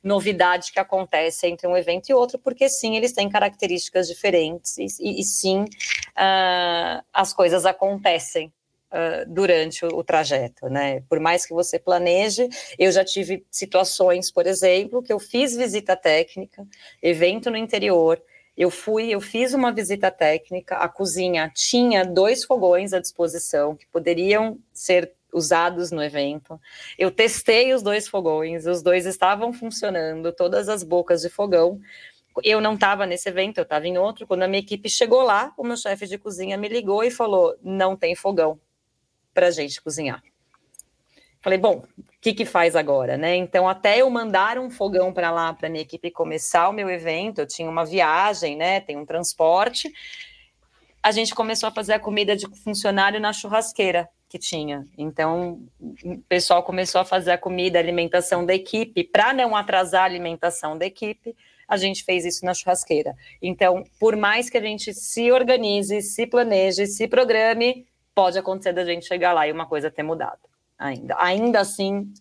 [0.03, 4.87] novidade que acontece entre um evento e outro, porque sim, eles têm características diferentes e,
[4.99, 8.51] e, e sim, uh, as coisas acontecem
[8.91, 11.01] uh, durante o, o, trajeto, né?
[11.09, 15.95] Por mais que você planeje, eu já tive situações, por exemplo, que eu fiz visita
[15.95, 16.67] técnica,
[17.01, 18.21] evento no interior,
[18.57, 23.87] eu fui, eu fiz uma visita técnica, a cozinha tinha dois fogões à disposição que
[23.87, 26.59] poderiam ser usados no evento.
[26.99, 31.79] Eu testei os dois fogões, os dois estavam funcionando, todas as bocas de fogão.
[32.43, 34.27] Eu não estava nesse evento, eu estava em outro.
[34.27, 37.55] Quando a minha equipe chegou lá, o meu chefe de cozinha me ligou e falou:
[37.63, 38.59] não tem fogão
[39.33, 40.21] para a gente cozinhar.
[41.41, 43.35] Falei, bom, o que que faz agora, né?
[43.35, 47.39] Então, até eu mandar um fogão para lá para minha equipe começar o meu evento,
[47.39, 48.79] eu tinha uma viagem, né?
[48.79, 49.91] Tem um transporte.
[51.01, 54.87] A gente começou a fazer a comida de funcionário na churrasqueira que tinha.
[54.95, 55.67] Então,
[56.05, 60.05] o pessoal começou a fazer a comida, a alimentação da equipe, para não atrasar a
[60.05, 61.35] alimentação da equipe,
[61.67, 63.15] a gente fez isso na churrasqueira.
[63.41, 67.85] Então, por mais que a gente se organize, se planeje, se programe,
[68.15, 70.51] pode acontecer da gente chegar lá e uma coisa ter mudado
[70.81, 71.15] ainda.
[71.19, 72.11] Ainda assim,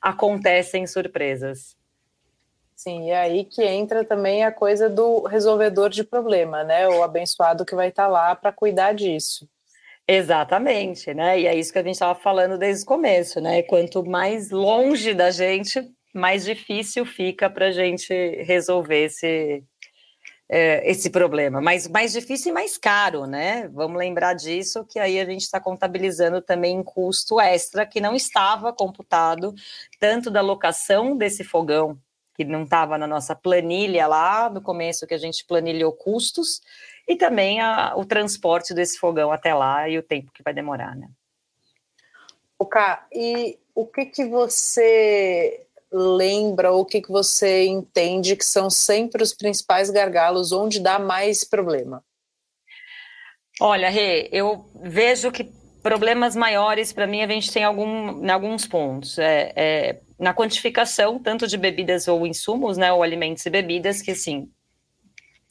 [0.00, 1.76] acontecem surpresas.
[2.74, 6.88] Sim, e aí que entra também a coisa do resolvedor de problema, né?
[6.88, 9.48] O abençoado que vai estar lá para cuidar disso.
[10.08, 11.40] Exatamente, né?
[11.40, 13.62] E é isso que a gente estava falando desde o começo, né?
[13.62, 15.82] Quanto mais longe da gente,
[16.14, 19.64] mais difícil fica para a gente resolver esse,
[20.48, 23.68] é, esse problema, mas mais difícil e mais caro, né?
[23.68, 28.72] Vamos lembrar disso, que aí a gente está contabilizando também custo extra que não estava
[28.72, 29.54] computado,
[29.98, 31.98] tanto da locação desse fogão,
[32.34, 36.60] que não estava na nossa planilha lá no começo, que a gente planilhou custos,
[37.08, 40.94] e também a, o transporte desse fogão até lá e o tempo que vai demorar,
[40.94, 41.08] né?
[42.58, 45.65] O Cá, e o que que você
[45.96, 50.98] lembra ou o que, que você entende que são sempre os principais gargalos, onde dá
[50.98, 52.04] mais problema?
[53.60, 55.44] Olha, Rê, eu vejo que
[55.82, 59.18] problemas maiores para mim a gente tem algum, em alguns pontos.
[59.18, 64.10] É, é, na quantificação, tanto de bebidas ou insumos, né, ou alimentos e bebidas, que
[64.10, 64.50] assim,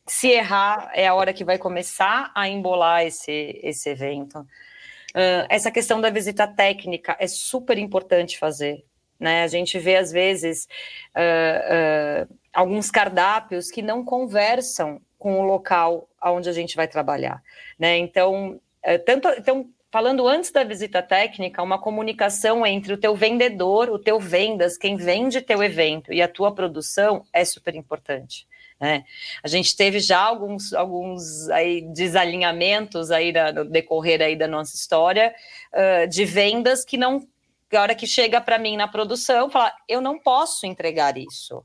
[0.07, 4.39] se errar é a hora que vai começar a embolar esse, esse evento.
[4.39, 8.83] Uh, essa questão da visita técnica é super importante fazer.
[9.19, 9.43] Né?
[9.43, 10.67] A gente vê, às vezes,
[11.15, 17.41] uh, uh, alguns cardápios que não conversam com o local onde a gente vai trabalhar.
[17.79, 17.97] Né?
[17.97, 23.89] Então, uh, tanto, então, falando antes da visita técnica, uma comunicação entre o teu vendedor,
[23.89, 28.45] o teu vendas, quem vende teu evento e a tua produção é super importante.
[28.79, 29.05] Né?
[29.41, 34.75] A gente teve já alguns, alguns aí desalinhamentos aí da, no decorrer aí da nossa
[34.75, 35.33] história
[35.73, 37.25] uh, de vendas que não,
[37.73, 41.63] a hora que chega para mim na produção, fala, eu não posso entregar isso.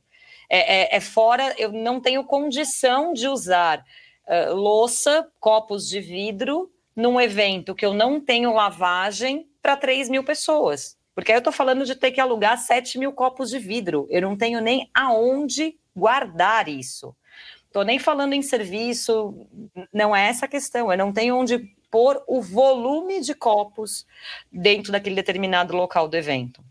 [0.48, 3.84] É, é, é, fora, eu não tenho condição de usar
[4.26, 10.24] uh, louça, copos de vidro num evento que eu não tenho lavagem para 3 mil
[10.24, 10.98] pessoas.
[11.14, 14.06] Porque aí eu estou falando de ter que alugar 7 mil copos de vidro.
[14.10, 17.14] Eu não tenho nem aonde guardar isso.
[17.66, 19.46] Estou nem falando em serviço,
[19.92, 20.90] não é essa a questão.
[20.90, 24.06] Eu não tenho onde pôr o volume de copos
[24.50, 26.62] dentro daquele determinado local do evento.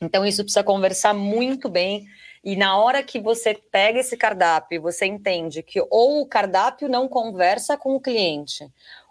[0.00, 2.06] Então, isso precisa conversar muito bem.
[2.44, 7.08] E na hora que você pega esse cardápio, você entende que ou o cardápio não
[7.08, 8.66] conversa com o cliente,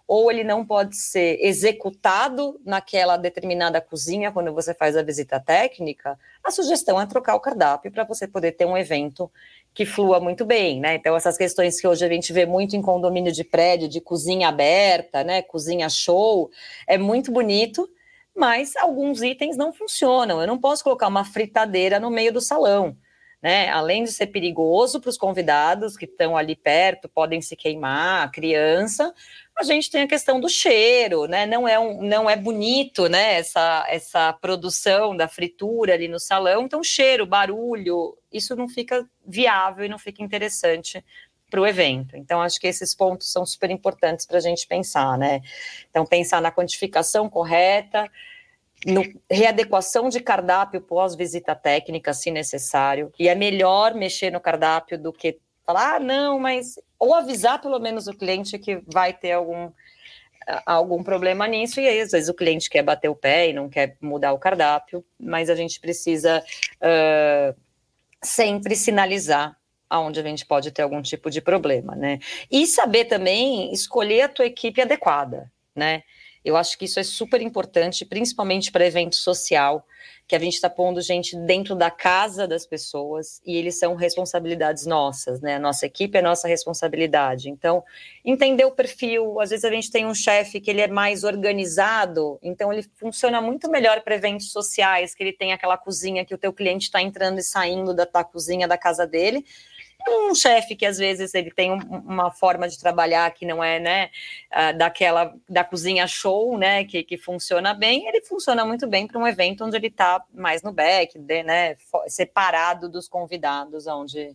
[0.08, 6.18] ou ele não pode ser executado naquela determinada cozinha quando você faz a visita técnica,
[6.42, 9.30] a sugestão é trocar o cardápio para você poder ter um evento
[9.74, 10.94] que flua muito bem, né?
[10.94, 14.48] Então, essas questões que hoje a gente vê muito em condomínio de prédio, de cozinha
[14.48, 15.42] aberta, né?
[15.42, 16.50] Cozinha show,
[16.86, 17.86] é muito bonito,
[18.34, 20.40] mas alguns itens não funcionam.
[20.40, 22.96] Eu não posso colocar uma fritadeira no meio do salão
[23.42, 23.68] né?
[23.70, 28.28] Além de ser perigoso para os convidados que estão ali perto, podem se queimar, a
[28.28, 29.14] criança,
[29.58, 31.44] a gente tem a questão do cheiro, né?
[31.46, 33.34] Não é, um, não é bonito, né?
[33.34, 39.84] Essa, essa produção da fritura ali no salão, então cheiro, barulho, isso não fica viável
[39.84, 41.04] e não fica interessante
[41.50, 42.16] para o evento.
[42.16, 45.40] Então, acho que esses pontos são super importantes para a gente pensar, né?
[45.90, 48.10] Então, pensar na quantificação correta,
[48.86, 53.12] no, readequação de cardápio pós-visita técnica, se necessário.
[53.18, 56.78] E é melhor mexer no cardápio do que falar, ah, não, mas.
[56.98, 59.70] Ou avisar pelo menos o cliente que vai ter algum,
[60.66, 63.68] algum problema nisso, e aí, às vezes o cliente quer bater o pé e não
[63.68, 66.42] quer mudar o cardápio, mas a gente precisa
[66.82, 67.60] uh,
[68.22, 69.56] sempre sinalizar
[69.88, 72.18] aonde a gente pode ter algum tipo de problema, né?
[72.50, 76.02] E saber também escolher a tua equipe adequada, né?
[76.44, 79.84] Eu acho que isso é super importante, principalmente para evento social,
[80.26, 84.84] que a gente está pondo gente dentro da casa das pessoas e eles são responsabilidades
[84.84, 85.56] nossas, né?
[85.56, 87.48] A nossa equipe é nossa responsabilidade.
[87.48, 87.82] Então,
[88.22, 89.40] entender o perfil.
[89.40, 93.40] Às vezes a gente tem um chefe que ele é mais organizado, então ele funciona
[93.40, 97.00] muito melhor para eventos sociais, que ele tem aquela cozinha que o teu cliente está
[97.00, 99.44] entrando e saindo da tua cozinha da casa dele
[100.08, 103.78] um chefe que às vezes ele tem um, uma forma de trabalhar que não é,
[103.78, 104.10] né,
[104.52, 109.18] uh, daquela da cozinha show, né, que, que funciona bem, ele funciona muito bem para
[109.18, 114.34] um evento onde ele está mais no back, né, separado dos convidados, onde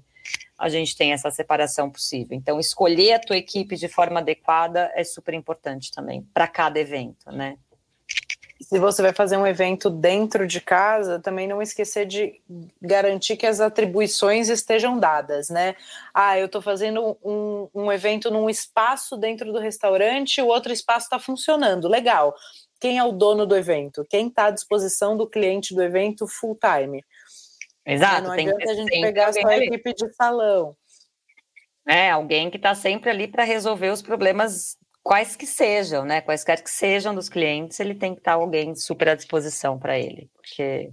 [0.58, 2.38] a gente tem essa separação possível.
[2.38, 7.32] Então, escolher a tua equipe de forma adequada é super importante também para cada evento,
[7.32, 7.58] né?
[8.64, 12.42] Se você vai fazer um evento dentro de casa, também não esquecer de
[12.82, 15.76] garantir que as atribuições estejam dadas, né?
[16.14, 21.06] Ah, eu estou fazendo um, um evento num espaço dentro do restaurante, o outro espaço
[21.06, 22.34] está funcionando, legal.
[22.80, 24.06] Quem é o dono do evento?
[24.10, 27.04] Quem está à disposição do cliente do evento full time?
[27.86, 28.24] Exato.
[28.24, 30.76] Não adianta a gente pegar só a equipe de salão.
[31.86, 36.22] É, alguém que está sempre ali para resolver os problemas quais que sejam, né?
[36.22, 40.30] Quaisquer que sejam dos clientes, ele tem que estar alguém super à disposição para ele,
[40.34, 40.92] porque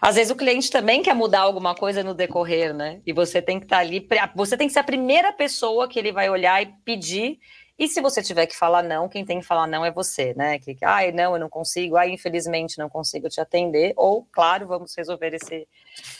[0.00, 3.00] às vezes o cliente também quer mudar alguma coisa no decorrer, né?
[3.06, 6.12] E você tem que estar ali, você tem que ser a primeira pessoa que ele
[6.12, 7.38] vai olhar e pedir.
[7.78, 10.58] E se você tiver que falar não, quem tem que falar não é você, né?
[10.58, 14.66] Que, ai, ah, não, eu não consigo, ai, infelizmente não consigo te atender, ou, claro,
[14.66, 15.66] vamos resolver esse,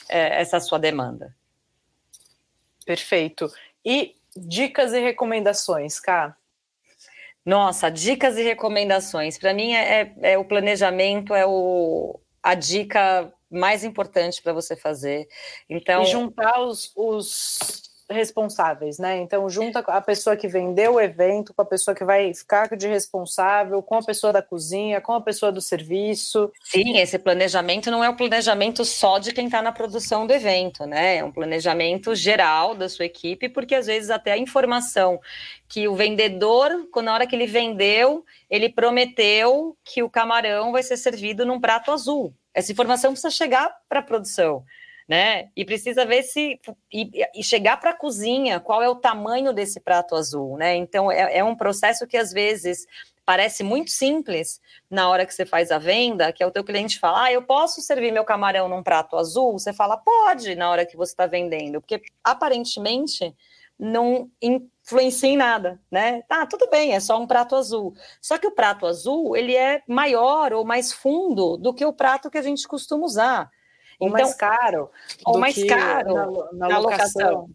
[0.09, 1.37] é, essa sua demanda.
[2.87, 3.53] Perfeito.
[3.85, 6.37] E dicas e recomendações, Cá?
[7.45, 9.37] Nossa, dicas e recomendações.
[9.37, 14.77] Para mim, é, é, é, o planejamento, é o, a dica mais importante para você
[14.77, 15.27] fazer.
[15.69, 19.19] Então, e juntar os, os responsáveis, né?
[19.19, 22.87] Então, junta a pessoa que vendeu o evento com a pessoa que vai ficar de
[22.87, 26.53] responsável, com a pessoa da cozinha, com a pessoa do serviço.
[26.63, 30.87] Sim, esse planejamento não é o planejamento só de quem está na produção do evento,
[30.87, 31.17] né?
[31.17, 35.21] É um planejamento geral da sua equipe, porque às vezes até a informação
[35.69, 36.71] que o vendedor,
[37.03, 41.91] na hora que ele vendeu, ele prometeu que o camarão vai ser servido num prato
[41.91, 42.35] azul.
[42.55, 44.65] Essa informação precisa chegar para a produção
[45.09, 45.49] né?
[45.57, 46.61] E precisa ver se
[46.93, 50.77] e, e chegar para a cozinha, qual é o tamanho desse prato azul, né?
[50.77, 52.87] Então é, é, um processo que às vezes
[53.25, 56.99] parece muito simples na hora que você faz a venda, que é o teu cliente
[56.99, 59.53] falar, ah, eu posso servir meu camarão num prato azul?
[59.53, 63.35] Você fala, pode, na hora que você está vendendo, porque aparentemente
[63.79, 66.23] não influencia em nada, né?
[66.23, 67.95] Tá, tudo bem, é só um prato azul.
[68.21, 72.31] Só que o prato azul, ele é maior ou mais fundo do que o prato
[72.31, 73.51] que a gente costuma usar.
[74.03, 74.91] Ou então, mais caro.
[75.25, 77.31] Ou mais caro na, na, na locação.
[77.31, 77.51] locação.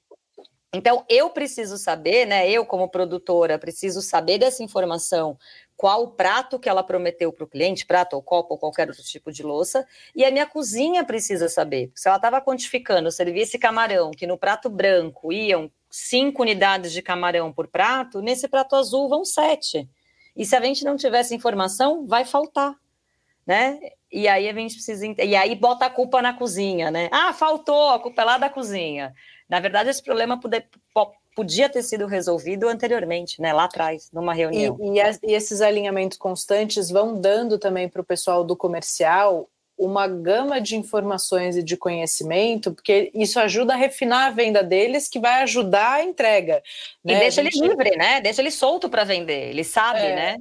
[0.74, 2.50] Então, eu preciso saber, né?
[2.50, 5.38] Eu, como produtora, preciso saber dessa informação,
[5.76, 9.04] qual o prato que ela prometeu para o cliente, prato ou copo ou qualquer outro
[9.04, 11.91] tipo de louça, e a minha cozinha precisa saber.
[11.95, 17.02] Se ela estava quantificando, servir esse camarão, que no prato branco iam cinco unidades de
[17.02, 19.89] camarão por prato, nesse prato azul vão sete.
[20.36, 22.76] E se a gente não tiver essa informação, vai faltar,
[23.45, 23.80] né?
[24.12, 27.10] E aí a gente precisa e aí bota a culpa na cozinha, né?
[27.12, 29.14] Ah, faltou, a culpa é lá da cozinha.
[29.49, 30.68] Na verdade, esse problema poder,
[31.36, 33.53] podia ter sido resolvido anteriormente, né?
[33.53, 34.78] Lá atrás, numa reunião.
[34.82, 39.47] E, e, e esses alinhamentos constantes vão dando também para o pessoal do comercial
[39.78, 45.08] uma gama de informações e de conhecimento, porque isso ajuda a refinar a venda deles,
[45.08, 46.64] que vai ajudar a entrega.
[47.03, 47.14] Né?
[47.14, 47.60] E deixa gente...
[47.60, 48.20] ele livre, né?
[48.20, 50.16] Deixa ele solto para vender, ele sabe, é.
[50.16, 50.38] né?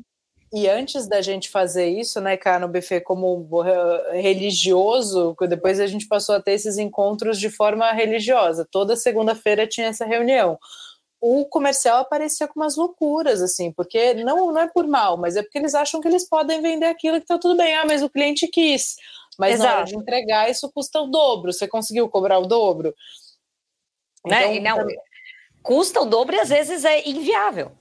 [0.56, 3.46] E antes da gente fazer isso, né, cá no buffet como
[4.14, 8.66] religioso, depois a gente passou a ter esses encontros de forma religiosa.
[8.70, 10.58] Toda segunda-feira tinha essa reunião.
[11.20, 15.42] O comercial aparecia com umas loucuras, assim, porque não, não é por mal, mas é
[15.42, 17.74] porque eles acham que eles podem vender aquilo que tá tudo bem.
[17.74, 18.96] Ah, mas o cliente quis.
[19.38, 19.68] Mas Exato.
[19.68, 21.52] na hora de entregar, isso custa o dobro.
[21.52, 22.94] Você conseguiu cobrar o dobro?
[24.24, 24.56] Né?
[24.56, 24.86] Então, não,
[25.62, 27.72] custa o dobro e às vezes é inviável.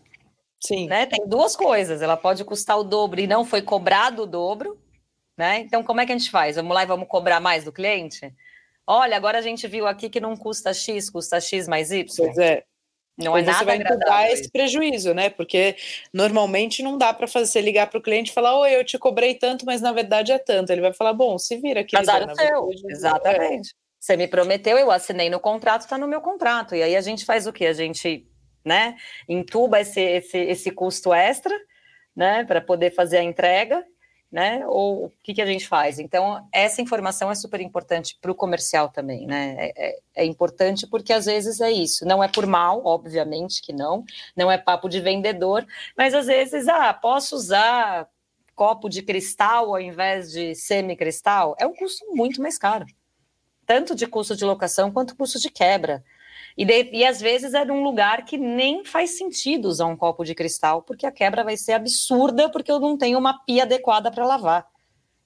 [0.66, 0.88] Sim.
[0.88, 1.06] Né?
[1.06, 2.02] Tem duas coisas.
[2.02, 4.80] Ela pode custar o dobro e não foi cobrado o dobro.
[5.38, 5.60] Né?
[5.60, 6.56] Então, como é que a gente faz?
[6.56, 8.34] Vamos lá e vamos cobrar mais do cliente?
[8.88, 12.06] Olha, agora a gente viu aqui que não custa X, custa X mais Y.
[12.26, 12.64] Pois é.
[13.18, 14.34] Não é nada você vai agradável.
[14.34, 15.30] esse prejuízo, né?
[15.30, 15.76] Porque
[16.14, 18.98] normalmente não dá para fazer você ligar para o cliente e falar, oi, eu te
[18.98, 20.72] cobrei tanto, mas na verdade é tanto.
[20.72, 21.96] Ele vai falar, bom, se vira aqui.
[21.96, 23.70] Azar o seu, exatamente.
[23.70, 23.86] É.
[24.00, 26.76] Você me prometeu, eu assinei no contrato, está no meu contrato.
[26.76, 27.68] E aí a gente faz o quê?
[27.68, 28.28] A gente,
[28.66, 28.96] né,
[29.30, 31.56] entuba esse, esse, esse custo extra,
[32.16, 33.86] né, para poder fazer a entrega
[34.36, 34.66] né?
[34.68, 35.98] Ou o que, que a gente faz?
[35.98, 39.56] Então, essa informação é super importante para o comercial também, né?
[39.58, 43.72] É, é, é, importante porque às vezes é isso, não é por mal, obviamente que
[43.72, 44.04] não,
[44.36, 45.66] não é papo de vendedor,
[45.98, 48.10] mas às vezes, ah, posso usar
[48.54, 51.56] copo de cristal ao invés de semicristal?
[51.58, 52.86] É um custo muito mais caro,
[53.66, 56.04] tanto de custo de locação quanto custo de quebra.
[56.58, 60.24] E, de, e às vezes é num lugar que nem faz sentido usar um copo
[60.24, 64.10] de cristal, porque a quebra vai ser absurda, porque eu não tenho uma pia adequada
[64.10, 64.66] para lavar.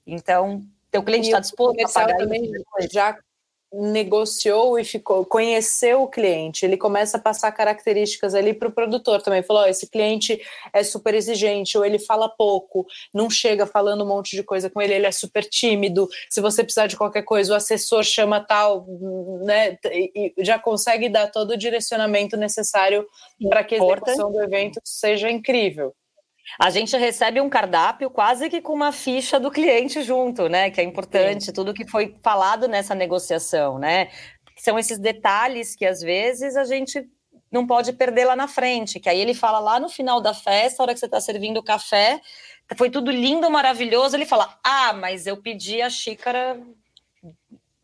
[0.08, 2.52] Então, teu cliente está disposto a pagar também
[2.92, 3.16] já
[3.72, 9.22] negociou e ficou, conheceu o cliente, ele começa a passar características ali para o produtor
[9.22, 9.44] também.
[9.44, 10.42] Falou: oh, esse cliente
[10.74, 14.82] é super exigente, ou ele fala pouco, não chega falando um monte de coisa com
[14.82, 16.08] ele, ele é super tímido.
[16.30, 18.86] Se você precisar de qualquer coisa, o assessor chama tal,
[19.44, 19.78] né?
[19.86, 23.06] E já consegue dar todo o direcionamento necessário
[23.48, 25.94] para que a execução do evento seja incrível.
[26.58, 30.72] A gente recebe um cardápio quase que com uma ficha do cliente junto, né?
[30.72, 31.54] Que é importante, Sim.
[31.54, 34.10] tudo que foi falado nessa negociação, né?
[34.58, 37.08] São esses detalhes que às vezes a gente
[37.52, 40.82] não pode perder lá na frente, que aí ele fala lá no final da festa,
[40.82, 42.22] a hora que você está servindo o café,
[42.78, 46.62] foi tudo lindo, maravilhoso, ele fala: "Ah, mas eu pedi a xícara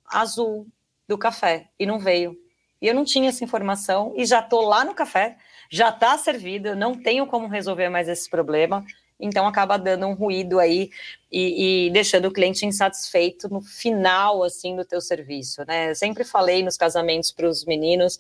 [0.05, 0.67] azul
[1.07, 2.37] do café e não veio".
[2.81, 5.37] E eu não tinha essa informação e já tô lá no café
[5.69, 8.85] já está servido, eu não tenho como resolver mais esse problema,
[9.19, 10.89] então acaba dando um ruído aí
[11.31, 15.91] e, e, deixando o cliente insatisfeito no final assim do teu serviço, né?
[15.91, 18.19] Eu sempre falei nos casamentos para os meninos,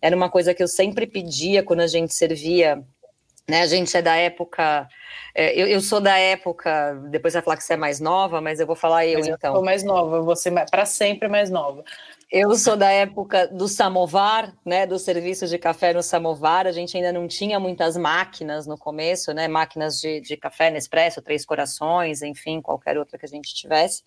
[0.00, 2.82] era uma coisa que eu sempre pedia quando a gente servia,
[3.48, 3.62] né?
[3.62, 4.88] A gente é da época,
[5.34, 8.58] é, eu, eu, sou da época, depois vai falar que você é mais nova, mas
[8.58, 9.50] eu vou falar eu, mas eu então.
[9.50, 11.84] Eu sou mais nova, você para sempre mais nova.
[12.34, 16.66] Eu sou da época do samovar, né, do serviço de café no samovar.
[16.66, 21.20] A gente ainda não tinha muitas máquinas no começo, né, máquinas de, de café Nespresso,
[21.20, 24.02] Três Corações, enfim, qualquer outra que a gente tivesse.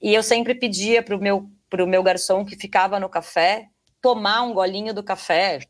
[0.00, 3.68] E eu sempre pedia para o meu, pro meu garçom que ficava no café
[4.00, 5.60] tomar um golinho do café,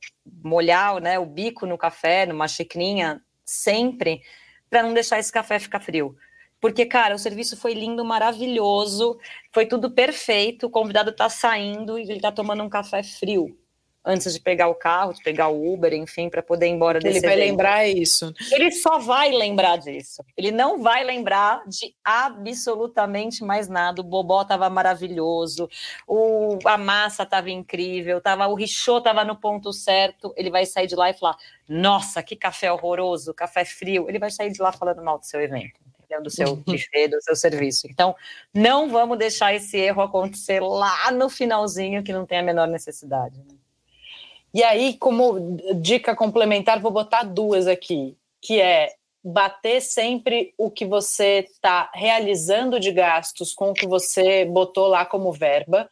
[0.43, 4.23] molhar né, o bico no café, numa xicrinha, sempre,
[4.71, 6.17] para não deixar esse café ficar frio.
[6.63, 9.19] Porque, cara, o serviço foi lindo, maravilhoso,
[9.53, 10.67] foi tudo perfeito.
[10.67, 13.59] O convidado tá saindo e ele tá tomando um café frio
[14.05, 17.19] antes de pegar o carro, de pegar o Uber, enfim, para poder ir embora desse
[17.19, 17.49] Ele vai evento.
[17.49, 18.33] lembrar isso.
[18.53, 20.25] Ele só vai lembrar disso.
[20.37, 24.01] Ele não vai lembrar de absolutamente mais nada.
[24.01, 25.69] O bobó estava maravilhoso,
[26.07, 30.33] o, a massa estava incrível, tava, o richô estava no ponto certo.
[30.37, 31.37] Ele vai sair de lá e falar:
[31.69, 34.09] Nossa, que café horroroso, café frio.
[34.09, 35.82] Ele vai sair de lá falando mal do seu evento
[36.21, 37.87] do seu buffet, do seu serviço.
[37.89, 38.15] Então,
[38.53, 43.39] não vamos deixar esse erro acontecer lá no finalzinho, que não tem a menor necessidade.
[43.39, 43.55] Né?
[44.55, 48.93] E aí, como dica complementar, vou botar duas aqui, que é
[49.25, 55.07] bater sempre o que você está realizando de gastos com o que você botou lá
[55.07, 55.89] como verba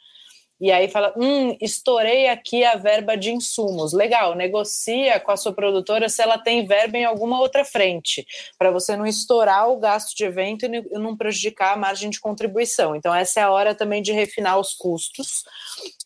[0.60, 3.92] e aí fala: hum, estourei aqui a verba de insumos.
[3.92, 8.26] Legal, negocia com a sua produtora se ela tem verba em alguma outra frente,
[8.58, 12.94] para você não estourar o gasto de evento e não prejudicar a margem de contribuição.
[12.94, 15.44] Então, essa é a hora também de refinar os custos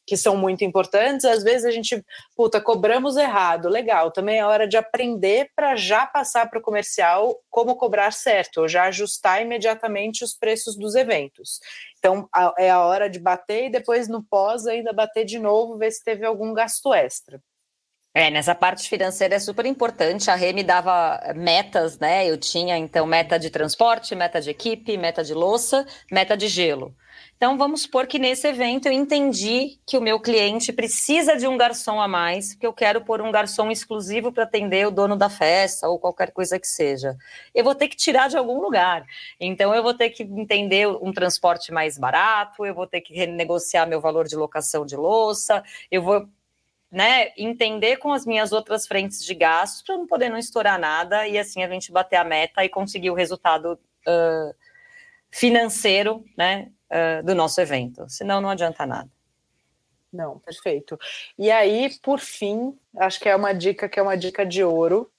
[0.06, 1.24] que são muito importantes.
[1.24, 2.04] Às vezes a gente,
[2.36, 3.68] puta, cobramos errado.
[3.68, 8.62] Legal, também é hora de aprender para já passar para o comercial como cobrar certo,
[8.62, 11.60] ou já ajustar imediatamente os preços dos eventos.
[12.04, 12.28] Então
[12.58, 16.04] é a hora de bater e depois no pós ainda bater de novo, ver se
[16.04, 17.40] teve algum gasto extra.
[18.14, 20.30] É, nessa parte financeira é super importante.
[20.30, 22.28] A Remy dava metas, né?
[22.28, 26.94] Eu tinha então meta de transporte, meta de equipe, meta de louça, meta de gelo.
[27.44, 31.58] Então, vamos supor que nesse evento eu entendi que o meu cliente precisa de um
[31.58, 35.28] garçom a mais, que eu quero pôr um garçom exclusivo para atender o dono da
[35.28, 37.14] festa ou qualquer coisa que seja.
[37.54, 39.04] Eu vou ter que tirar de algum lugar.
[39.38, 43.86] Então, eu vou ter que entender um transporte mais barato, eu vou ter que renegociar
[43.86, 46.26] meu valor de locação de louça, eu vou
[46.90, 51.28] né, entender com as minhas outras frentes de gastos para não poder não estourar nada
[51.28, 53.78] e assim a gente bater a meta e conseguir o resultado
[54.08, 54.54] uh,
[55.30, 58.06] financeiro, né, uh, do nosso evento.
[58.08, 59.10] Senão, não adianta nada.
[60.14, 60.96] Não, perfeito.
[61.36, 65.10] E aí, por fim, acho que é uma dica que é uma dica de ouro.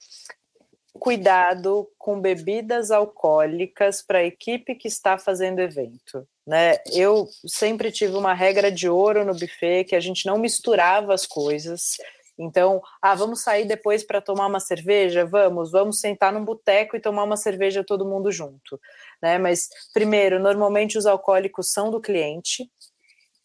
[0.94, 6.26] Cuidado com bebidas alcoólicas para a equipe que está fazendo evento.
[6.46, 6.78] Né?
[6.90, 11.26] Eu sempre tive uma regra de ouro no buffet que a gente não misturava as
[11.26, 11.98] coisas.
[12.38, 15.24] Então, ah, vamos sair depois para tomar uma cerveja?
[15.24, 18.78] Vamos, vamos sentar num boteco e tomar uma cerveja todo mundo junto
[19.20, 19.38] né?
[19.38, 22.70] Mas primeiro, normalmente os alcoólicos são do cliente,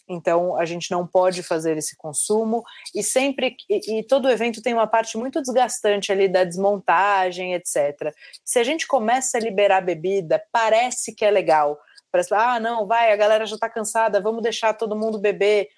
[0.08, 2.64] então a gente não pode fazer esse consumo
[2.94, 8.14] e sempre e, e, todo evento tem uma parte muito desgastante ali da desmontagem, etc.
[8.44, 11.80] Se a gente começa a liberar bebida, parece que é legal.
[12.12, 15.70] Parece, ah, não, vai, a galera já está cansada, vamos deixar todo mundo beber.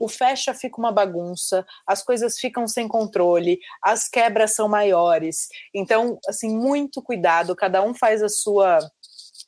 [0.00, 5.48] O fecha fica uma bagunça, as coisas ficam sem controle, as quebras são maiores.
[5.74, 8.78] Então, assim, muito cuidado, cada um faz a sua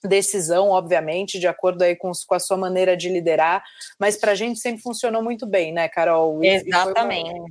[0.04, 3.64] decisão, obviamente, de acordo aí com, com a sua maneira de liderar,
[3.98, 6.44] mas para a gente sempre funcionou muito bem, né, Carol?
[6.44, 7.30] E, Exatamente.
[7.30, 7.48] Uma,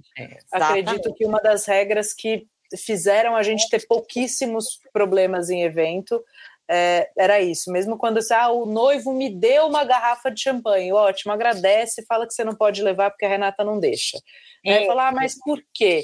[0.51, 6.23] acredito que uma das regras que fizeram a gente ter pouquíssimos problemas em evento
[6.69, 7.71] é, era isso.
[7.71, 12.27] Mesmo quando você, ah, o noivo me deu uma garrafa de champanhe, ótimo, agradece, fala
[12.27, 14.17] que você não pode levar porque a Renata não deixa.
[14.65, 14.85] É.
[14.85, 16.03] Falar, ah, mas por quê?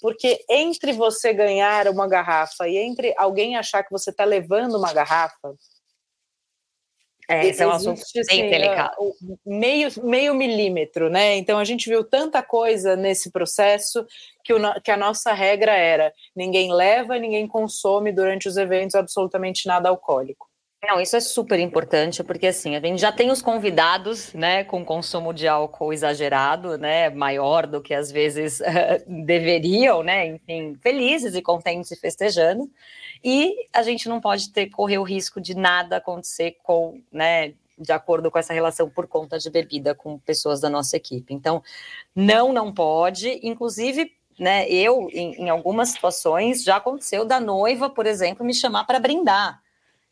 [0.00, 4.92] Porque entre você ganhar uma garrafa e entre alguém achar que você está levando uma
[4.92, 5.54] garrafa,
[7.28, 8.96] é, esse é um assunto bem assim, delicado.
[9.46, 11.36] Meio, meio milímetro, né?
[11.36, 14.06] Então a gente viu tanta coisa nesse processo
[14.42, 19.66] que, o, que a nossa regra era: ninguém leva, ninguém consome durante os eventos absolutamente
[19.66, 20.48] nada alcoólico.
[20.86, 24.84] Não, isso é super importante, porque assim, a gente já tem os convidados, né, com
[24.84, 28.60] consumo de álcool exagerado, né, maior do que às vezes
[29.24, 32.68] deveriam, né, enfim, felizes e contentes e festejando.
[33.24, 37.90] E a gente não pode ter correr o risco de nada acontecer com, né, de
[37.90, 41.32] acordo com essa relação por conta de bebida com pessoas da nossa equipe.
[41.32, 41.62] Então,
[42.14, 43.40] não, não pode.
[43.42, 48.84] Inclusive, né, eu, em, em algumas situações, já aconteceu da noiva, por exemplo, me chamar
[48.84, 49.62] para brindar.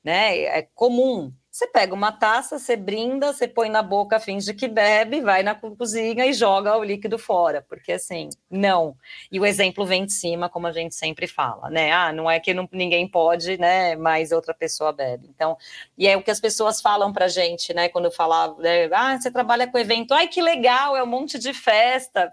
[0.02, 0.40] Né?
[0.44, 5.20] É comum você pega uma taça, você brinda, você põe na boca, finge que bebe,
[5.20, 8.96] vai na cozinha e joga o líquido fora, porque assim, não.
[9.30, 11.92] E o exemplo vem de cima, como a gente sempre fala, né?
[11.92, 13.94] Ah, não é que não, ninguém pode, né?
[13.96, 15.28] Mas outra pessoa bebe.
[15.28, 15.58] Então,
[15.98, 17.90] e é o que as pessoas falam pra gente, né?
[17.90, 18.88] Quando falar, né?
[18.90, 22.32] ah, você trabalha com evento, ai que legal, é um monte de festa.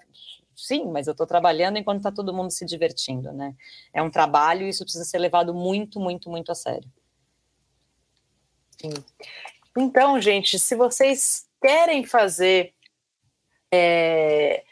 [0.56, 3.54] Sim, mas eu estou trabalhando enquanto está todo mundo se divertindo, né?
[3.94, 6.90] É um trabalho e isso precisa ser levado muito, muito, muito a sério.
[9.78, 12.74] Então, gente, se vocês querem fazer
[13.72, 14.64] é,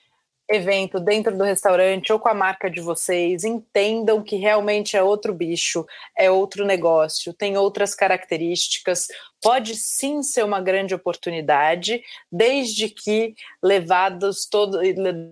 [0.49, 5.34] evento dentro do restaurante ou com a marca de vocês, entendam que realmente é outro
[5.34, 5.86] bicho,
[6.18, 9.08] é outro negócio, tem outras características,
[9.41, 12.01] pode sim ser uma grande oportunidade,
[12.32, 14.80] desde que levados, todo,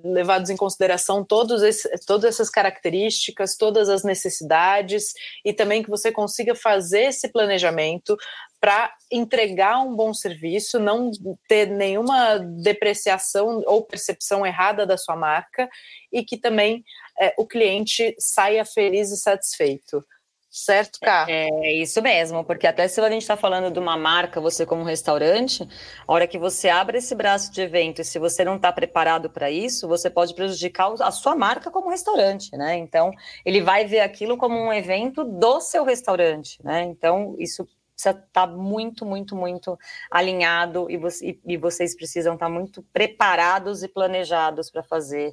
[0.03, 5.13] levados em consideração todos esse, todas essas características, todas as necessidades,
[5.45, 8.17] e também que você consiga fazer esse planejamento
[8.65, 11.11] para entregar um bom serviço, não
[11.47, 15.69] ter nenhuma depreciação ou percepção errada da sua marca
[16.11, 16.83] e que também
[17.19, 20.03] é, o cliente saia feliz e satisfeito.
[20.49, 21.27] Certo, Cá?
[21.29, 24.65] É, é isso mesmo, porque até se a gente está falando de uma marca, você
[24.65, 25.67] como restaurante,
[26.07, 29.29] a hora que você abre esse braço de evento e se você não está preparado
[29.29, 32.77] para isso, você pode prejudicar a sua marca como restaurante, né?
[32.77, 33.11] Então,
[33.45, 36.83] ele vai ver aquilo como um evento do seu restaurante, né?
[36.83, 39.79] Então, isso precisa estar tá muito, muito, muito
[40.11, 45.29] alinhado e, você, e vocês precisam estar tá muito preparados e planejados para fazer,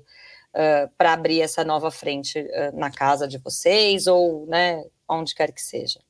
[0.54, 5.52] uh, para abrir essa nova frente uh, na casa de vocês ou, né, onde quer
[5.52, 6.00] que seja.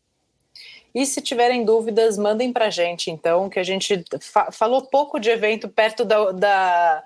[0.94, 5.18] E se tiverem dúvidas, mandem para a gente, então, que a gente fa falou pouco
[5.18, 7.04] de evento perto da, da,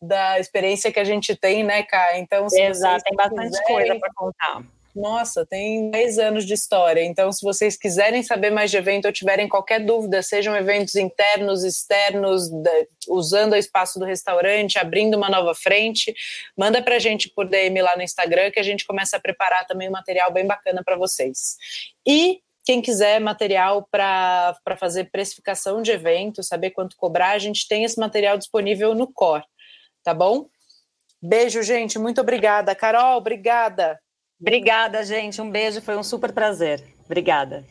[0.00, 2.16] da, experiência que a gente tem, né, Cá?
[2.16, 4.79] Então, Exato, tem bastante quiserem, coisa para contar.
[4.94, 7.02] Nossa, tem 10 anos de história.
[7.02, 11.62] Então, se vocês quiserem saber mais de evento ou tiverem qualquer dúvida, sejam eventos internos,
[11.62, 12.50] externos,
[13.08, 16.12] usando o espaço do restaurante, abrindo uma nova frente,
[16.56, 19.66] manda para a gente por DM lá no Instagram que a gente começa a preparar
[19.66, 21.56] também um material bem bacana para vocês.
[22.04, 27.84] E quem quiser material para fazer precificação de evento, saber quanto cobrar, a gente tem
[27.84, 29.44] esse material disponível no Core,
[30.02, 30.46] tá bom?
[31.22, 31.98] Beijo, gente.
[31.98, 32.74] Muito obrigada.
[32.74, 34.00] Carol, obrigada.
[34.40, 35.40] Obrigada, gente.
[35.40, 35.80] Um beijo.
[35.80, 36.82] Foi um super prazer.
[37.04, 37.64] Obrigada.